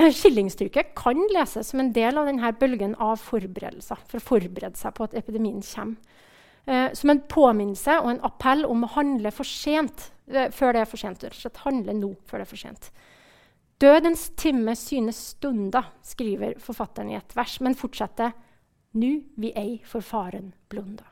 Eh, 0.00 0.10
skillingstrykket 0.14 0.94
kan 0.98 1.20
leses 1.34 1.70
som 1.70 1.82
en 1.82 1.92
del 1.92 2.18
av 2.18 2.26
denne 2.30 2.52
bølgen 2.58 2.94
av 2.98 3.20
forberedelser 3.22 4.00
for 4.08 4.18
å 4.18 4.28
forberede 4.32 4.78
seg 4.78 4.94
på 4.96 5.06
at 5.06 5.16
epidemien 5.18 5.62
kommer. 5.62 6.18
Eh, 6.66 6.92
som 6.94 7.10
en 7.10 7.22
påminnelse 7.28 7.96
og 8.02 8.10
en 8.12 8.24
appell 8.26 8.66
om 8.68 8.84
å 8.84 8.92
handle 8.94 9.32
for 9.34 9.48
sent 9.48 10.10
eh, 10.28 10.50
før 10.54 10.76
det 10.76 10.84
er 10.84 10.90
for 10.90 11.00
sent. 11.00 11.24
Handle 11.64 11.96
nå 11.96 12.14
før 12.28 12.40
det 12.40 12.46
er 12.46 12.50
for 12.50 12.62
sent. 12.62 12.90
Dødens 13.80 14.30
time 14.36 14.74
synes 14.76 15.16
stunda, 15.32 15.82
skriver 16.04 16.58
forfatteren 16.60 17.14
i 17.14 17.16
et 17.16 17.32
vers, 17.36 17.60
men 17.64 17.76
fortsetter 17.78 18.34
nu 19.00 19.22
vi 19.40 19.52
ei 19.56 19.78
for 19.86 20.04
faren 20.04 20.50
blunda. 20.68 21.06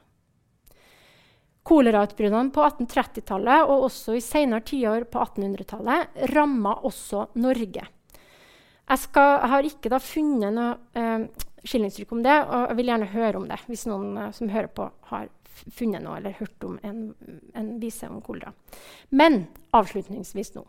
Kolerautbruddene 1.68 2.52
på 2.52 2.64
1830-tallet 2.64 3.68
og 3.68 3.86
også 3.88 4.16
i 4.16 4.24
senere 4.24 4.64
tiår 4.68 5.06
på 5.08 5.20
1800-tallet 5.24 6.28
ramma 6.34 6.74
også 6.88 7.26
Norge. 7.40 7.84
Jeg, 8.88 9.00
skal, 9.00 9.34
har 9.52 9.68
ikke 9.68 9.92
da 9.92 10.00
funnet 10.00 10.54
noe 10.56 10.76
eh, 10.96 11.26
skillingstrykk 11.64 12.14
om 12.16 12.22
det, 12.24 12.36
og 12.48 12.70
jeg 12.70 12.78
vil 12.78 12.92
gjerne 12.92 13.12
høre 13.12 13.40
om 13.40 13.48
det 13.50 13.60
hvis 13.68 13.84
noen 13.88 14.16
eh, 14.16 14.32
som 14.36 14.52
hører 14.52 14.72
på, 14.72 14.88
har 15.12 15.28
funnet 15.74 16.04
noe 16.04 16.16
eller 16.20 16.36
hørt 16.38 16.64
om 16.64 16.78
en, 16.86 17.02
en 17.56 17.70
vise 17.82 18.08
om 18.08 18.20
kolera. 18.24 18.52
Men 19.10 19.46
avslutningsvis 19.76 20.54
nå. 20.56 20.64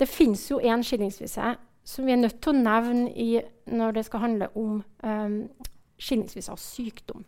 Det 0.00 0.08
fins 0.08 0.50
jo 0.50 0.58
en 0.58 0.82
skillingsvise 0.82 1.54
som 1.84 2.06
vi 2.06 2.12
er 2.12 2.20
nødt 2.22 2.40
til 2.42 2.54
å 2.54 2.62
nevne 2.64 3.42
når 3.66 3.98
det 3.98 4.04
skal 4.06 4.24
handle 4.24 4.48
om 4.56 4.80
um, 5.04 5.36
skillingsvise 6.00 6.52
av 6.52 6.60
sykdom. 6.60 7.24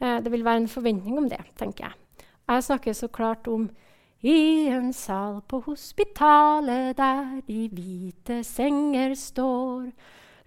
Uh, 0.00 0.18
det 0.24 0.32
vil 0.32 0.44
være 0.44 0.64
en 0.64 0.72
forventning 0.72 1.18
om 1.20 1.28
det, 1.28 1.40
tenker 1.58 1.88
jeg. 1.88 2.24
Jeg 2.48 2.64
snakker 2.64 2.96
så 2.96 3.08
klart 3.12 3.48
om 3.48 3.68
i 4.24 4.66
en 4.72 4.92
sal 4.92 5.42
på 5.46 5.60
hospitalet 5.68 6.96
der 6.98 7.42
de 7.46 7.68
hvite 7.70 8.40
senger 8.44 9.14
står, 9.14 9.90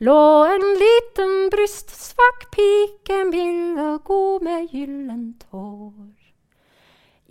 lå 0.03 0.23
en 0.49 0.65
liten 0.81 1.35
brystsvak 1.53 2.49
pike, 2.51 3.21
mild 3.29 3.79
og 3.79 4.03
god 4.03 4.43
med 4.43 4.73
gyllent 4.73 5.45
hår. 5.51 6.17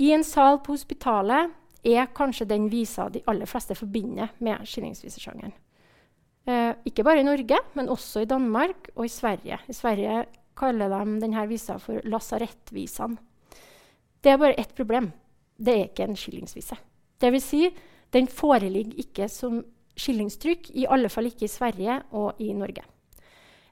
I 0.00 0.14
en 0.16 0.24
sal 0.24 0.62
på 0.64 0.78
hospitalet 0.78 1.50
er 1.84 2.10
kanskje 2.16 2.48
den 2.48 2.68
visa 2.72 3.08
de 3.08 3.22
aller 3.30 3.48
fleste 3.48 3.74
forbinder 3.74 4.32
med 4.38 4.66
skillingsvisesjangeren. 4.68 5.52
Eh, 6.48 6.74
ikke 6.88 7.04
bare 7.04 7.20
i 7.20 7.26
Norge, 7.26 7.58
men 7.74 7.88
også 7.88 8.24
i 8.24 8.28
Danmark 8.28 8.90
og 8.94 9.04
i 9.04 9.12
Sverige. 9.12 9.58
I 9.68 9.76
Sverige 9.76 10.24
kaller 10.56 10.92
de 10.92 11.18
denne 11.22 11.46
visa 11.48 11.78
for 11.80 12.00
lasarettvisaen. 12.04 13.18
Det 14.20 14.32
er 14.32 14.40
bare 14.40 14.58
ett 14.60 14.74
problem. 14.76 15.10
Det 15.56 15.74
er 15.74 15.88
ikke 15.88 16.08
en 16.08 16.16
skillingsvise. 16.16 16.76
Vil 17.20 17.40
si, 17.40 17.68
den 18.12 18.28
foreligger 18.28 18.96
ikke 18.98 19.28
som 19.28 19.62
skillingstrykk, 19.96 20.70
i 20.74 20.86
alle 20.88 21.08
fall 21.12 21.28
ikke 21.28 21.44
i 21.44 21.52
Sverige 21.52 22.00
og 22.16 22.40
i 22.40 22.52
Norge. 22.56 22.84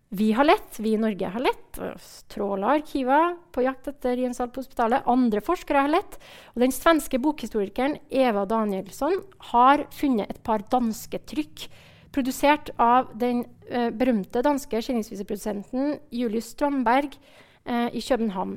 Vi 0.09 0.31
har 0.33 0.45
lett, 0.45 0.79
vi 0.81 0.95
i 0.97 1.01
Norge 1.01 1.29
har 1.29 1.41
lett. 1.41 1.81
Tråla 2.33 2.71
arkiver 2.79 3.35
på 3.53 3.63
jakt 3.67 3.91
etter 3.91 4.17
Jens 4.17 4.39
på 4.41 4.63
Hospitalet. 4.63 5.05
Andre 5.05 5.43
forskere 5.45 5.85
har 5.85 5.93
lett. 5.93 6.17
Og 6.55 6.65
den 6.65 6.73
svenske 6.73 7.21
bokhistorikeren 7.21 7.99
Eva 8.09 8.47
Danielsson 8.49 9.21
har 9.53 9.85
funnet 9.93 10.33
et 10.33 10.43
par 10.43 10.65
danske 10.73 11.21
trykk 11.29 11.69
Produsert 12.09 12.71
av 12.81 13.11
den 13.21 13.43
eh, 13.69 13.91
berømte 13.93 14.41
danske 14.45 14.81
skillingsviseprodusenten 14.81 15.99
Julius 16.15 16.55
Strandberg 16.55 17.13
eh, 17.69 17.89
i 17.93 18.01
København. 18.01 18.55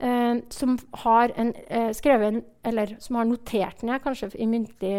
Eh, 0.00 0.40
som 0.48 0.78
har 1.02 1.34
en, 1.36 1.52
eh, 1.68 1.90
skrevet 1.92 2.32
en, 2.32 2.40
eller 2.64 2.96
som 3.04 3.20
har 3.20 3.28
notert 3.28 3.84
ned 3.84 4.00
kanskje 4.00 4.32
muntlig, 4.48 4.94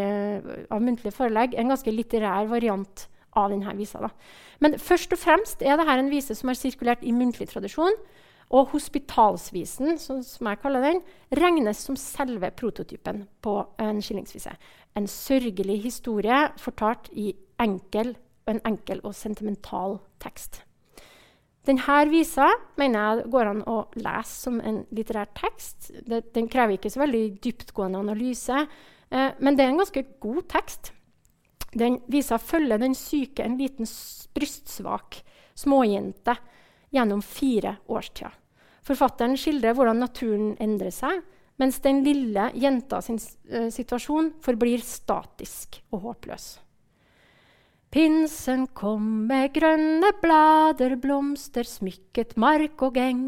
av 0.70 0.82
muntlige 0.86 1.16
forelegg 1.16 1.58
en 1.58 1.74
ganske 1.74 1.96
litterær 1.96 2.52
variant 2.54 3.08
av 3.38 3.52
denne 3.54 3.76
visa. 3.78 4.02
Da. 4.04 4.10
Men 4.60 4.78
først 4.80 5.14
og 5.16 5.22
fremst 5.22 5.64
er 5.64 5.80
dette 5.80 5.98
en 6.00 6.12
vise 6.12 6.36
som 6.38 6.52
har 6.52 6.60
sirkulert 6.60 7.04
i 7.04 7.14
muntlig 7.16 7.50
tradisjon. 7.52 7.96
Og 8.52 8.74
hospitalsvisen, 8.74 9.96
som, 10.00 10.20
som 10.28 10.48
jeg 10.50 10.60
kaller 10.60 10.84
den, 10.84 10.98
regnes 11.40 11.86
som 11.86 11.96
selve 11.96 12.50
prototypen 12.52 13.24
på 13.40 13.54
en 13.80 14.02
skillingsvise. 14.04 14.52
En 15.00 15.08
sørgelig 15.08 15.78
historie 15.86 16.50
fortalt 16.60 17.08
i 17.16 17.30
enkel, 17.64 18.18
en 18.52 18.60
enkel 18.68 19.00
og 19.08 19.16
sentimental 19.16 20.02
tekst. 20.20 20.66
Denne 21.68 21.98
visa 22.10 22.48
mener 22.82 23.22
jeg 23.22 23.32
går 23.32 23.50
an 23.52 23.62
å 23.70 23.84
lese 24.02 24.34
som 24.48 24.58
en 24.66 24.82
litterær 24.92 25.30
tekst. 25.38 25.92
Det, 26.10 26.34
den 26.36 26.50
krever 26.50 26.76
ikke 26.76 26.90
så 26.90 27.04
veldig 27.04 27.26
dyptgående 27.44 28.02
analyse, 28.02 28.66
eh, 29.14 29.30
men 29.40 29.56
det 29.56 29.64
er 29.64 29.72
en 29.72 29.84
ganske 29.84 30.04
god 30.24 30.42
tekst. 30.50 30.92
Den 31.72 32.00
visa 32.12 32.38
følger 32.38 32.82
den 32.82 32.96
syke, 32.98 33.46
en 33.46 33.58
liten 33.60 33.88
brystsvak 34.36 35.22
småjente 35.56 36.36
gjennom 36.92 37.22
fire 37.24 37.78
årstider. 37.88 38.34
Forfatteren 38.84 39.38
skildrer 39.38 39.76
hvordan 39.78 40.02
naturen 40.02 40.56
endrer 40.60 40.92
seg, 40.94 41.22
mens 41.62 41.78
den 41.84 42.02
lille 42.04 42.50
jenta 42.58 43.00
sin 43.06 43.20
uh, 43.22 43.70
situasjon 43.72 44.34
forblir 44.42 44.82
statisk 44.84 45.78
og 45.94 46.08
håpløs. 46.08 46.56
Pinsen 47.92 48.70
kom 48.72 49.28
med 49.28 49.52
grønne 49.52 50.14
blader, 50.22 50.96
blomster 51.04 51.68
smykket 51.68 52.38
mark 52.40 52.80
og 52.88 52.96
eng. 52.98 53.26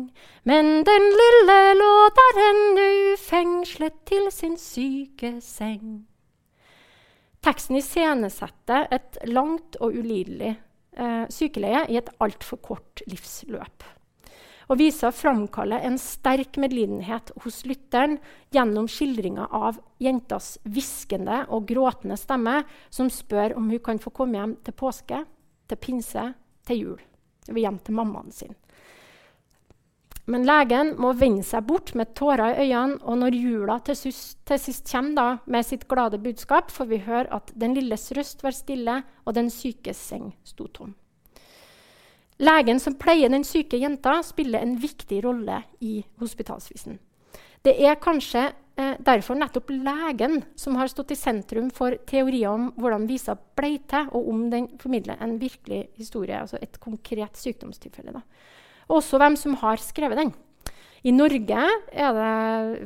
Men 0.47 0.85
den 0.87 1.07
lille 1.19 1.57
lå 1.81 1.91
der 2.19 2.39
ennu, 2.45 2.87
fengslet 3.19 3.99
til 4.07 4.31
sin 4.31 4.55
syke 4.57 5.35
seng. 5.43 6.05
Teksten 7.43 7.79
iscenesetter 7.79 8.87
et 8.95 9.19
langt 9.27 9.75
og 9.83 9.97
ulidelig 9.97 10.53
eh, 10.53 11.25
sykeleie 11.33 11.83
i 11.91 11.99
et 11.99 12.13
altfor 12.23 12.61
kort 12.63 13.03
livsløp 13.09 13.91
og 14.71 14.79
viser 14.79 15.09
å 15.09 15.15
framkalle 15.15 15.79
en 15.85 15.97
sterk 16.01 16.57
medlidenhet 16.61 17.31
hos 17.43 17.63
lytteren 17.69 18.17
gjennom 18.53 18.87
skildringa 18.91 19.49
av 19.53 19.79
jentas 20.03 20.55
hviskende 20.63 21.43
og 21.53 21.67
gråtende 21.69 22.17
stemme, 22.19 22.61
som 22.89 23.11
spør 23.11 23.57
om 23.59 23.69
hun 23.71 23.83
kan 23.83 24.01
få 24.01 24.13
komme 24.15 24.39
hjem 24.39 24.57
til 24.63 24.77
påske, 24.77 25.23
til 25.67 25.81
pinse, 25.81 26.25
til 26.67 26.83
jul. 26.83 27.01
Hun 27.47 27.57
vil 27.57 27.67
hjem 27.67 27.79
til 27.83 27.97
mammaen 27.99 28.33
sin. 28.33 28.55
Men 30.31 30.45
legen 30.47 30.93
må 31.03 31.11
vende 31.19 31.43
seg 31.43 31.65
bort 31.67 31.91
med 31.99 32.13
tårer 32.15 32.55
i 32.55 32.69
øynene, 32.69 33.01
og 33.03 33.17
når 33.19 33.35
jula 33.35 33.75
til, 33.83 33.97
sist, 33.99 34.37
til 34.47 34.59
sist 34.61 34.87
kommer 34.87 35.15
da, 35.17 35.27
med 35.51 35.67
sitt 35.67 35.83
glade 35.91 36.19
budskap, 36.23 36.71
får 36.71 36.87
vi 36.87 37.01
høre 37.03 37.27
at 37.35 37.51
den 37.59 37.75
lilles 37.75 38.07
røst 38.15 38.43
var 38.45 38.55
stille, 38.55 39.01
og 39.27 39.35
den 39.35 39.51
sykes 39.51 39.99
seng 39.99 40.31
sto 40.47 40.69
tom. 40.71 40.93
Legen 42.43 42.79
som 42.79 42.95
pleier 42.99 43.29
den 43.29 43.43
syke 43.45 43.77
jenta, 43.77 44.21
spiller 44.23 44.63
en 44.63 44.77
viktig 44.79 45.19
rolle 45.25 45.59
i 45.83 45.99
hospitalsvisen. 46.23 46.97
Det 47.63 47.75
er 47.83 47.99
kanskje 48.01 48.47
eh, 48.47 48.95
derfor 49.03 49.37
nettopp 49.39 49.69
legen 49.75 50.41
som 50.59 50.79
har 50.79 50.89
stått 50.91 51.13
i 51.15 51.19
sentrum 51.19 51.69
for 51.71 51.95
teorier 52.09 52.51
om 52.51 52.71
hvordan 52.79 53.05
visa 53.11 53.35
ble 53.59 53.75
til, 53.91 54.09
og 54.15 54.31
om 54.31 54.47
den 54.51 54.71
formidler 54.79 55.19
en 55.19 55.37
virkelig 55.39 55.85
historie, 55.99 56.39
altså 56.39 56.59
et 56.63 56.79
konkret 56.83 57.39
sykdomstilfelle. 57.39 58.15
Da. 58.15 58.23
Også 58.93 59.19
hvem 59.21 59.37
som 59.39 59.57
har 59.63 59.81
skrevet 59.81 60.19
den. 60.19 60.33
I 61.03 61.11
Norge 61.11 61.63
er 61.91 62.13
det 62.15 62.27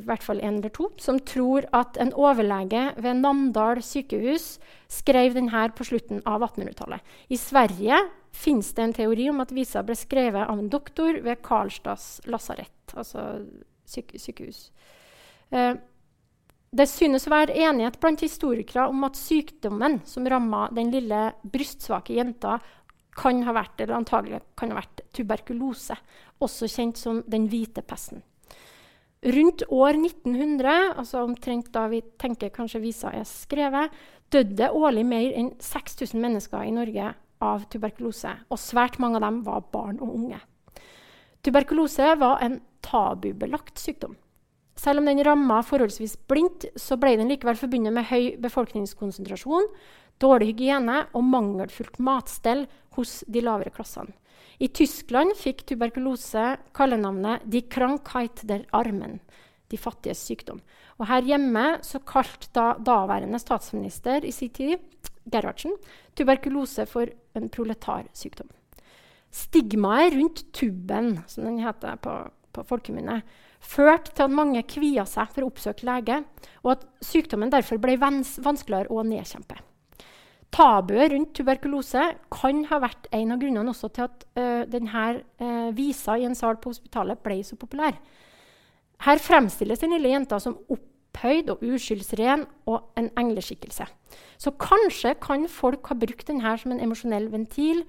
hvert 0.08 0.24
fall 0.26 0.40
en 0.42 0.56
eller 0.58 0.72
to 0.74 0.88
som 0.98 1.20
tror 1.22 1.68
at 1.76 2.00
en 2.02 2.10
overlege 2.18 2.88
ved 2.98 3.20
Namdal 3.20 3.78
sykehus 3.86 4.56
skrev 4.90 5.36
denne 5.36 5.68
på 5.70 5.86
slutten 5.86 6.24
av 6.26 6.42
1800-tallet. 6.48 7.04
I 7.30 7.38
Sverige 7.38 8.00
finnes 8.34 8.72
det 8.74 8.84
en 8.84 8.96
teori 8.96 9.28
om 9.30 9.38
at 9.44 9.54
visa 9.54 9.84
ble 9.86 9.94
skrevet 9.98 10.50
av 10.50 10.58
en 10.58 10.72
doktor 10.72 11.20
ved 11.22 11.44
Karlstads 11.46 12.26
lasarett, 12.26 12.96
altså 12.96 13.44
syke 13.86 14.18
sykehus. 14.18 14.66
Eh, 15.54 15.76
det 16.68 16.84
synes 16.90 17.24
å 17.24 17.32
være 17.32 17.54
enighet 17.56 17.96
blant 18.02 18.20
historikere 18.20 18.90
om 18.90 19.06
at 19.06 19.16
sykdommen 19.16 20.02
som 20.08 20.26
ramma 20.28 20.66
den 20.74 20.90
lille 20.92 21.30
brystsvake 21.48 22.18
jenta, 22.18 22.58
kan 23.18 23.42
ha 23.46 23.54
vært, 23.56 23.80
eller 23.80 23.98
antagelig 23.98 24.40
kan 24.58 24.72
ha 24.72 24.78
vært 24.78 25.02
tuberkulose, 25.16 25.96
også 26.44 26.68
kjent 26.70 27.00
som 27.00 27.22
den 27.26 27.48
hvite 27.50 27.82
pesten. 27.82 28.22
Rundt 29.26 29.64
år 29.74 29.96
1900, 29.98 30.74
altså 30.94 31.24
omtrent 31.26 31.72
da 31.74 31.88
vi 31.90 32.04
tenker 32.22 32.52
kanskje 32.54 32.82
visa 32.84 33.10
er 33.10 33.26
skrevet, 33.26 33.90
døde 34.30 34.68
årlig 34.70 35.02
mer 35.08 35.32
enn 35.34 35.50
6000 35.58 36.22
mennesker 36.22 36.68
i 36.68 36.74
Norge 36.76 37.10
av 37.42 37.66
tuberkulose, 37.72 38.30
og 38.46 38.62
svært 38.62 39.00
mange 39.02 39.18
av 39.18 39.26
dem 39.26 39.42
var 39.46 39.66
barn 39.72 39.98
og 39.98 40.14
unge. 40.14 40.38
Tuberkulose 41.42 42.14
var 42.20 42.42
en 42.46 42.60
tabubelagt 42.84 43.78
sykdom. 43.82 44.14
Selv 44.78 45.02
om 45.02 45.08
den 45.10 45.24
ramma 45.26 45.58
forholdsvis 45.66 46.14
blindt, 46.30 46.68
så 46.78 46.94
ble 47.00 47.16
den 47.18 47.30
likevel 47.32 47.58
forbundet 47.58 47.94
med 47.94 48.06
høy 48.12 48.36
befolkningskonsentrasjon, 48.42 49.66
dårlig 50.22 50.52
hygiene 50.52 51.04
og 51.16 51.26
mangelfullt 51.26 51.98
matstell 52.02 52.66
hos 52.96 53.22
de 53.26 53.42
lavere 53.44 53.72
klassene. 53.74 54.14
I 54.58 54.68
Tyskland 54.74 55.36
fikk 55.38 55.62
tuberkulose 55.70 56.56
kallenavnet 56.74 57.44
'die 57.46 57.68
Krankheit 57.70 58.42
der 58.42 58.66
Armen', 58.74 59.20
de 59.70 59.76
fattiges 59.78 60.24
sykdom. 60.26 60.60
Og 60.98 61.06
her 61.06 61.22
hjemme 61.22 61.78
så 61.82 62.00
kalte 62.02 62.48
da 62.52 62.74
daværende 62.74 63.38
statsminister 63.38 64.24
i 64.24 64.32
sin 64.32 64.50
tid, 64.50 64.78
Gerhardsen, 65.30 65.76
tuberkulose 66.16 66.86
for 66.86 67.06
en 67.36 67.48
proletarsykdom. 67.48 68.48
Stigmaet 69.30 70.14
rundt 70.14 70.52
tuben, 70.52 71.22
som 71.28 71.44
den 71.44 71.60
heter 71.62 71.96
på, 72.00 72.30
på 72.52 72.64
folkemunne, 72.64 73.22
førte 73.60 74.14
til 74.14 74.24
at 74.24 74.34
mange 74.34 74.62
kvia 74.62 75.04
seg 75.06 75.30
for 75.34 75.44
å 75.44 75.52
oppsøke 75.52 75.86
lege, 75.86 76.22
og 76.64 76.72
at 76.72 76.86
sykdommen 77.04 77.52
derfor 77.52 77.78
ble 77.78 77.98
vanskeligere 78.00 78.90
å 78.90 79.04
nedkjempe. 79.06 79.67
Tabuet 80.54 81.12
rundt 81.12 81.34
tuberkulose 81.36 82.04
kan 82.32 82.62
ha 82.70 82.78
vært 82.82 83.08
en 83.14 83.34
av 83.34 83.40
grunnene 83.42 83.74
til 83.76 84.04
at 84.06 84.24
uh, 84.38 84.62
denne 84.70 85.04
uh, 85.42 85.68
visa 85.76 86.16
i 86.16 86.24
en 86.26 86.36
sal 86.38 86.56
på 86.56 86.72
hospitalet 86.72 87.20
ble 87.22 87.42
så 87.44 87.58
populær. 87.60 87.98
Her 89.04 89.20
fremstilles 89.22 89.84
den 89.84 89.94
lille 89.94 90.10
jenta 90.10 90.40
som 90.42 90.56
opphøyd 90.72 91.52
og 91.52 91.62
uskyldsren 91.62 92.46
og 92.66 92.88
en 92.98 93.10
engleskikkelse. 93.20 93.86
Så 94.40 94.54
kanskje 94.58 95.14
kan 95.22 95.46
folk 95.52 95.92
ha 95.92 95.98
brukt 95.98 96.26
denne 96.26 96.56
som 96.58 96.72
en 96.74 96.82
emosjonell 96.82 97.28
ventil. 97.30 97.84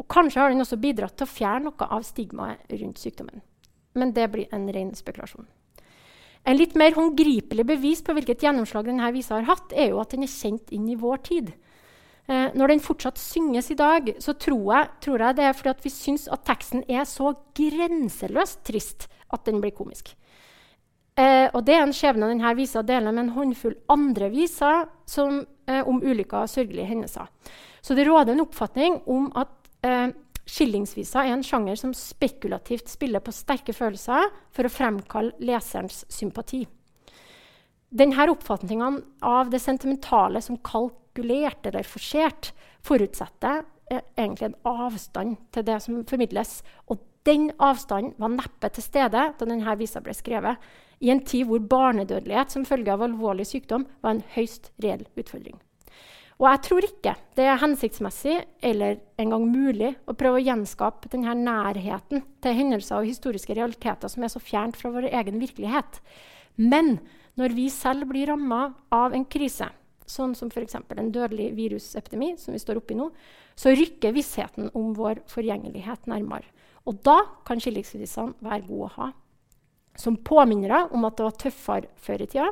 Og 0.00 0.08
kanskje 0.10 0.40
har 0.40 0.50
den 0.50 0.64
også 0.64 0.80
bidratt 0.82 1.14
til 1.18 1.26
å 1.26 1.30
fjerne 1.30 1.68
noe 1.68 1.90
av 1.92 2.06
stigmaet 2.06 2.72
rundt 2.80 2.98
sykdommen. 2.98 3.44
Men 3.94 4.14
det 4.14 4.26
blir 4.32 4.48
en 4.54 4.66
ren 4.74 4.90
spekulasjon. 4.96 5.46
En 6.44 6.58
litt 6.58 6.74
mer 6.76 6.96
håndgripelig 6.96 7.64
bevis 7.64 8.02
på 8.04 8.12
hvilket 8.16 8.42
gjennomslag 8.44 8.88
denne 8.88 9.12
visa 9.14 9.38
har 9.38 9.46
hatt, 9.48 9.70
er 9.72 9.92
jo 9.92 10.00
at 10.02 10.12
den 10.12 10.26
er 10.26 10.32
kjent 10.32 10.72
inn 10.76 10.88
i 10.92 10.98
vår 11.00 11.22
tid. 11.24 11.52
Eh, 12.24 12.50
når 12.56 12.72
den 12.72 12.80
fortsatt 12.80 13.20
synges 13.20 13.70
i 13.74 13.76
dag, 13.76 14.14
så 14.22 14.32
tror 14.32 14.62
jeg, 14.72 14.90
tror 15.04 15.26
jeg 15.26 15.36
det 15.36 15.44
er 15.44 15.56
fordi 15.56 15.72
at 15.74 15.84
vi 15.84 15.92
syns 15.92 16.28
at 16.32 16.44
teksten 16.48 16.84
er 16.88 17.04
så 17.08 17.34
grenseløst 17.56 18.62
trist 18.64 19.08
at 19.34 19.44
den 19.44 19.60
blir 19.60 19.74
komisk. 19.76 20.14
Eh, 21.14 21.46
og 21.54 21.62
det 21.62 21.76
er 21.76 21.84
en 21.84 21.94
skjebne 21.94 22.26
denne 22.32 22.54
visa 22.58 22.82
deler 22.82 23.14
med 23.14 23.28
en 23.28 23.34
håndfull 23.36 23.76
andre 23.92 24.32
viser 24.32 24.88
som, 25.06 25.44
eh, 25.68 25.86
om 25.86 26.00
ulykker 26.02 26.42
og 26.42 26.50
sørgelige 26.50 26.88
hendelser. 26.90 27.28
Så 27.82 27.94
det 27.94 28.06
råder 28.08 28.32
en 28.32 28.42
oppfatning 28.42 29.02
om 29.06 29.30
at 29.36 29.52
eh, 29.84 30.10
skillingsvisa 30.48 31.22
er 31.22 31.36
en 31.36 31.44
sjanger 31.44 31.76
som 31.76 31.92
spekulativt 31.94 32.88
spiller 32.88 33.20
på 33.20 33.32
sterke 33.32 33.72
følelser 33.72 34.26
for 34.50 34.66
å 34.66 34.72
fremkalle 34.72 35.36
leserens 35.38 36.04
sympati. 36.08 36.64
Denne 37.94 38.26
oppfatningen 38.32 38.98
av 39.22 39.52
det 39.52 39.60
sentimentale 39.62 40.42
som 40.42 40.58
kalk 40.58 40.98
kalkulert 41.14 41.66
eller 41.66 41.82
forsert, 41.82 42.52
forutsetter 42.82 43.64
eh, 43.90 44.02
egentlig 44.16 44.50
en 44.50 44.60
avstand 44.64 45.36
til 45.52 45.64
det 45.64 45.80
som 45.82 46.04
formidles. 46.04 46.62
Og 46.88 46.98
den 47.24 47.52
avstanden 47.58 48.14
var 48.18 48.28
neppe 48.28 48.68
til 48.70 48.82
stede 48.82 49.10
da 49.10 49.46
denne 49.46 49.76
visa 49.78 50.00
ble 50.00 50.14
skrevet, 50.14 50.56
i 51.00 51.10
en 51.10 51.20
tid 51.24 51.46
hvor 51.46 51.58
barnedødelighet 51.58 52.50
som 52.50 52.64
følge 52.64 52.92
av 52.92 53.02
alvorlig 53.02 53.46
sykdom 53.46 53.86
var 54.00 54.14
en 54.14 54.24
høyst 54.34 54.72
reell 54.82 55.04
utfordring. 55.16 55.58
Og 56.40 56.48
jeg 56.48 56.60
tror 56.66 56.84
ikke 56.86 57.12
det 57.38 57.44
er 57.46 57.60
hensiktsmessig 57.62 58.36
eller 58.62 58.96
engang 59.20 59.44
mulig 59.46 59.92
å 60.10 60.16
prøve 60.18 60.40
å 60.40 60.42
gjenskape 60.42 61.10
denne 61.12 61.34
nærheten 61.38 62.24
til 62.42 62.56
hendelser 62.58 62.98
og 62.98 63.06
historiske 63.06 63.54
realiteter 63.54 64.10
som 64.10 64.24
er 64.24 64.32
så 64.32 64.42
fjernt 64.42 64.78
fra 64.80 64.90
vår 64.90 65.12
egen 65.12 65.38
virkelighet. 65.38 66.00
Men 66.58 66.98
når 67.38 67.54
vi 67.54 67.68
selv 67.70 68.08
blir 68.10 68.32
ramma 68.32 68.72
av 68.94 69.14
en 69.14 69.26
krise, 69.30 69.68
sånn 70.06 70.34
som 70.36 70.50
f.eks. 70.52 70.76
en 70.76 71.12
dødelig 71.12 71.50
virusepidemi, 71.56 72.34
som 72.38 72.54
vi 72.54 72.60
står 72.62 72.80
oppi 72.80 72.96
nå, 72.98 73.10
så 73.56 73.72
rykker 73.74 74.14
vissheten 74.14 74.70
om 74.74 74.92
vår 74.96 75.22
forgjengelighet 75.30 76.08
nærmere. 76.10 76.50
Og 76.84 77.00
da 77.06 77.20
kan 77.46 77.60
skillingsvisene 77.62 78.44
være 78.44 78.66
gode 78.66 78.88
å 78.88 78.94
ha. 78.98 79.10
Som 79.96 80.18
påminnere 80.26 80.88
om 80.92 81.06
at 81.06 81.16
det 81.16 81.28
var 81.28 81.38
tøffere 81.40 81.92
før 82.02 82.24
i 82.24 82.28
tida. 82.28 82.50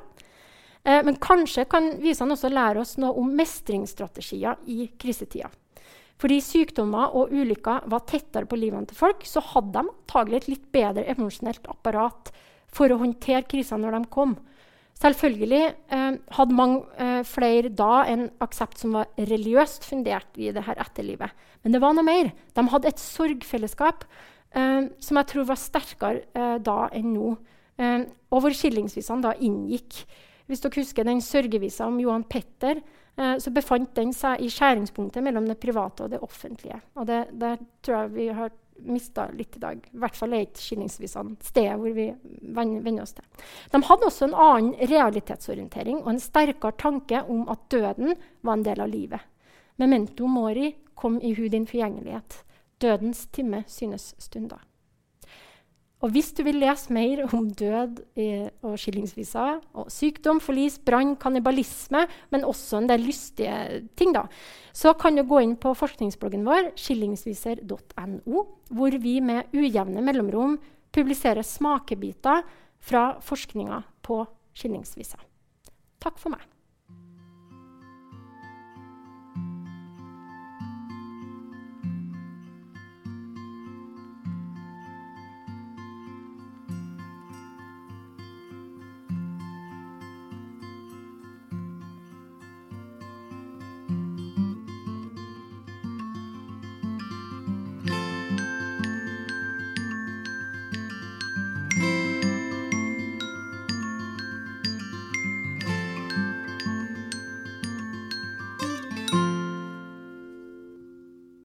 Eh, 0.84 1.02
men 1.04 1.18
kanskje 1.22 1.66
kan 1.70 1.90
visene 2.02 2.36
også 2.36 2.50
lære 2.52 2.82
oss 2.82 2.96
noe 3.02 3.18
om 3.20 3.34
mestringsstrategier 3.36 4.62
i 4.70 4.86
krisetida. 4.98 5.50
Fordi 6.22 6.38
sykdommer 6.44 7.16
og 7.18 7.32
ulykker 7.34 7.88
var 7.90 8.04
tettere 8.06 8.46
på 8.46 8.56
livene 8.60 8.86
til 8.86 8.98
folk, 8.98 9.24
så 9.26 9.42
hadde 9.42 9.74
de 9.74 9.90
antagelig 9.90 10.42
et 10.42 10.48
litt 10.52 10.66
bedre 10.74 11.04
emosjonelt 11.10 11.66
apparat 11.70 12.30
for 12.72 12.92
å 12.92 13.00
håndtere 13.00 13.48
krisene 13.50 13.82
når 13.84 13.98
de 13.98 14.10
kom. 14.14 14.36
Selvfølgelig 15.02 15.62
eh, 15.90 16.18
hadde 16.36 16.54
mange 16.54 16.82
eh, 17.00 17.22
flere 17.26 17.72
da 17.74 18.04
en 18.06 18.28
aksept 18.44 18.78
som 18.78 18.94
var 18.94 19.08
religiøst 19.18 19.86
fundert 19.88 20.38
i 20.38 20.52
det 20.54 20.62
her 20.66 20.78
etterlivet. 20.82 21.32
Men 21.64 21.74
det 21.74 21.80
var 21.82 21.96
noe 21.96 22.06
mer. 22.06 22.30
De 22.54 22.64
hadde 22.70 22.90
et 22.90 23.02
sorgfellesskap 23.02 24.06
eh, 24.54 24.86
som 25.02 25.18
jeg 25.18 25.30
tror 25.32 25.48
var 25.48 25.58
sterkere 25.58 26.22
eh, 26.38 26.58
da 26.62 26.86
enn 26.94 27.10
nå. 27.16 27.34
Eh, 27.82 28.04
og 28.30 28.44
hvor 28.44 28.54
skillingsvisene 28.54 29.26
da 29.26 29.34
inngikk. 29.42 30.04
Hvis 30.46 30.62
dere 30.62 30.82
husker 30.82 31.06
den 31.08 31.22
sørgevisa 31.24 31.88
om 31.90 31.98
Johan 32.02 32.26
Petter, 32.28 32.78
eh, 33.18 33.36
så 33.42 33.54
befant 33.54 33.90
den 33.98 34.14
seg 34.14 34.44
i 34.44 34.50
skjæringspunktet 34.52 35.24
mellom 35.24 35.50
det 35.50 35.58
private 35.62 36.06
og 36.06 36.14
det 36.14 36.22
offentlige. 36.22 36.78
Og 36.94 37.10
det, 37.10 37.24
der 37.42 37.58
tror 37.82 38.04
jeg 38.04 38.14
vi 38.20 38.30
har 38.38 38.54
mista 38.76 39.28
litt 39.30 39.56
i 39.56 39.62
dag. 39.62 39.82
I 39.92 40.00
hvert 40.02 40.16
fall 40.16 40.34
er 40.34 40.46
ikke 40.46 40.62
skillingsvisene 40.62 41.36
stedet 41.44 41.76
hvor 41.80 41.94
vi 41.96 42.08
venner 42.56 43.02
oss 43.04 43.14
til. 43.16 43.26
De 43.72 43.82
hadde 43.88 44.08
også 44.08 44.28
en 44.28 44.38
annen 44.46 44.88
realitetsorientering 44.90 46.02
og 46.02 46.10
en 46.14 46.22
sterkere 46.22 46.74
tanke 46.78 47.22
om 47.22 47.46
at 47.52 47.68
døden 47.70 48.16
var 48.42 48.58
en 48.58 48.66
del 48.66 48.82
av 48.82 48.90
livet. 48.92 49.20
Memento 49.80 50.28
mori 50.28 50.72
kom 50.98 51.20
i 51.22 51.34
hu 51.34 51.46
din 51.48 51.66
forgjengelighet. 51.66 52.42
Dødens 52.82 53.26
time 53.32 53.64
synes 53.66 54.14
stunda. 54.18 54.58
Og 56.02 56.10
hvis 56.10 56.32
du 56.34 56.42
vil 56.42 56.58
lese 56.58 56.90
mer 56.94 57.22
om 57.30 57.46
død 57.54 58.00
eh, 58.18 58.48
og 58.66 58.74
skillingsviser, 58.80 59.60
og 59.78 59.90
sykdom, 59.92 60.40
forlis, 60.42 60.80
brann, 60.82 61.14
kannibalisme, 61.20 62.04
men 62.34 62.46
også 62.48 62.80
en 62.80 62.88
del 62.90 63.04
lystige 63.06 63.84
ting, 63.98 64.10
da, 64.16 64.24
så 64.74 64.96
kan 64.98 65.14
du 65.14 65.22
gå 65.28 65.44
inn 65.44 65.54
på 65.62 65.74
forskningsbloggen 65.78 66.42
vår, 66.48 66.72
skillingsviser.no, 66.80 68.46
hvor 68.74 68.98
vi 69.04 69.18
med 69.22 69.54
ujevne 69.54 70.02
mellomrom 70.02 70.58
publiserer 70.92 71.46
smakebiter 71.46 72.42
fra 72.82 73.04
forskninga 73.22 73.84
på 74.02 74.24
skillingsviser. 74.58 75.22
Takk 76.02 76.18
for 76.18 76.34
meg. 76.34 76.51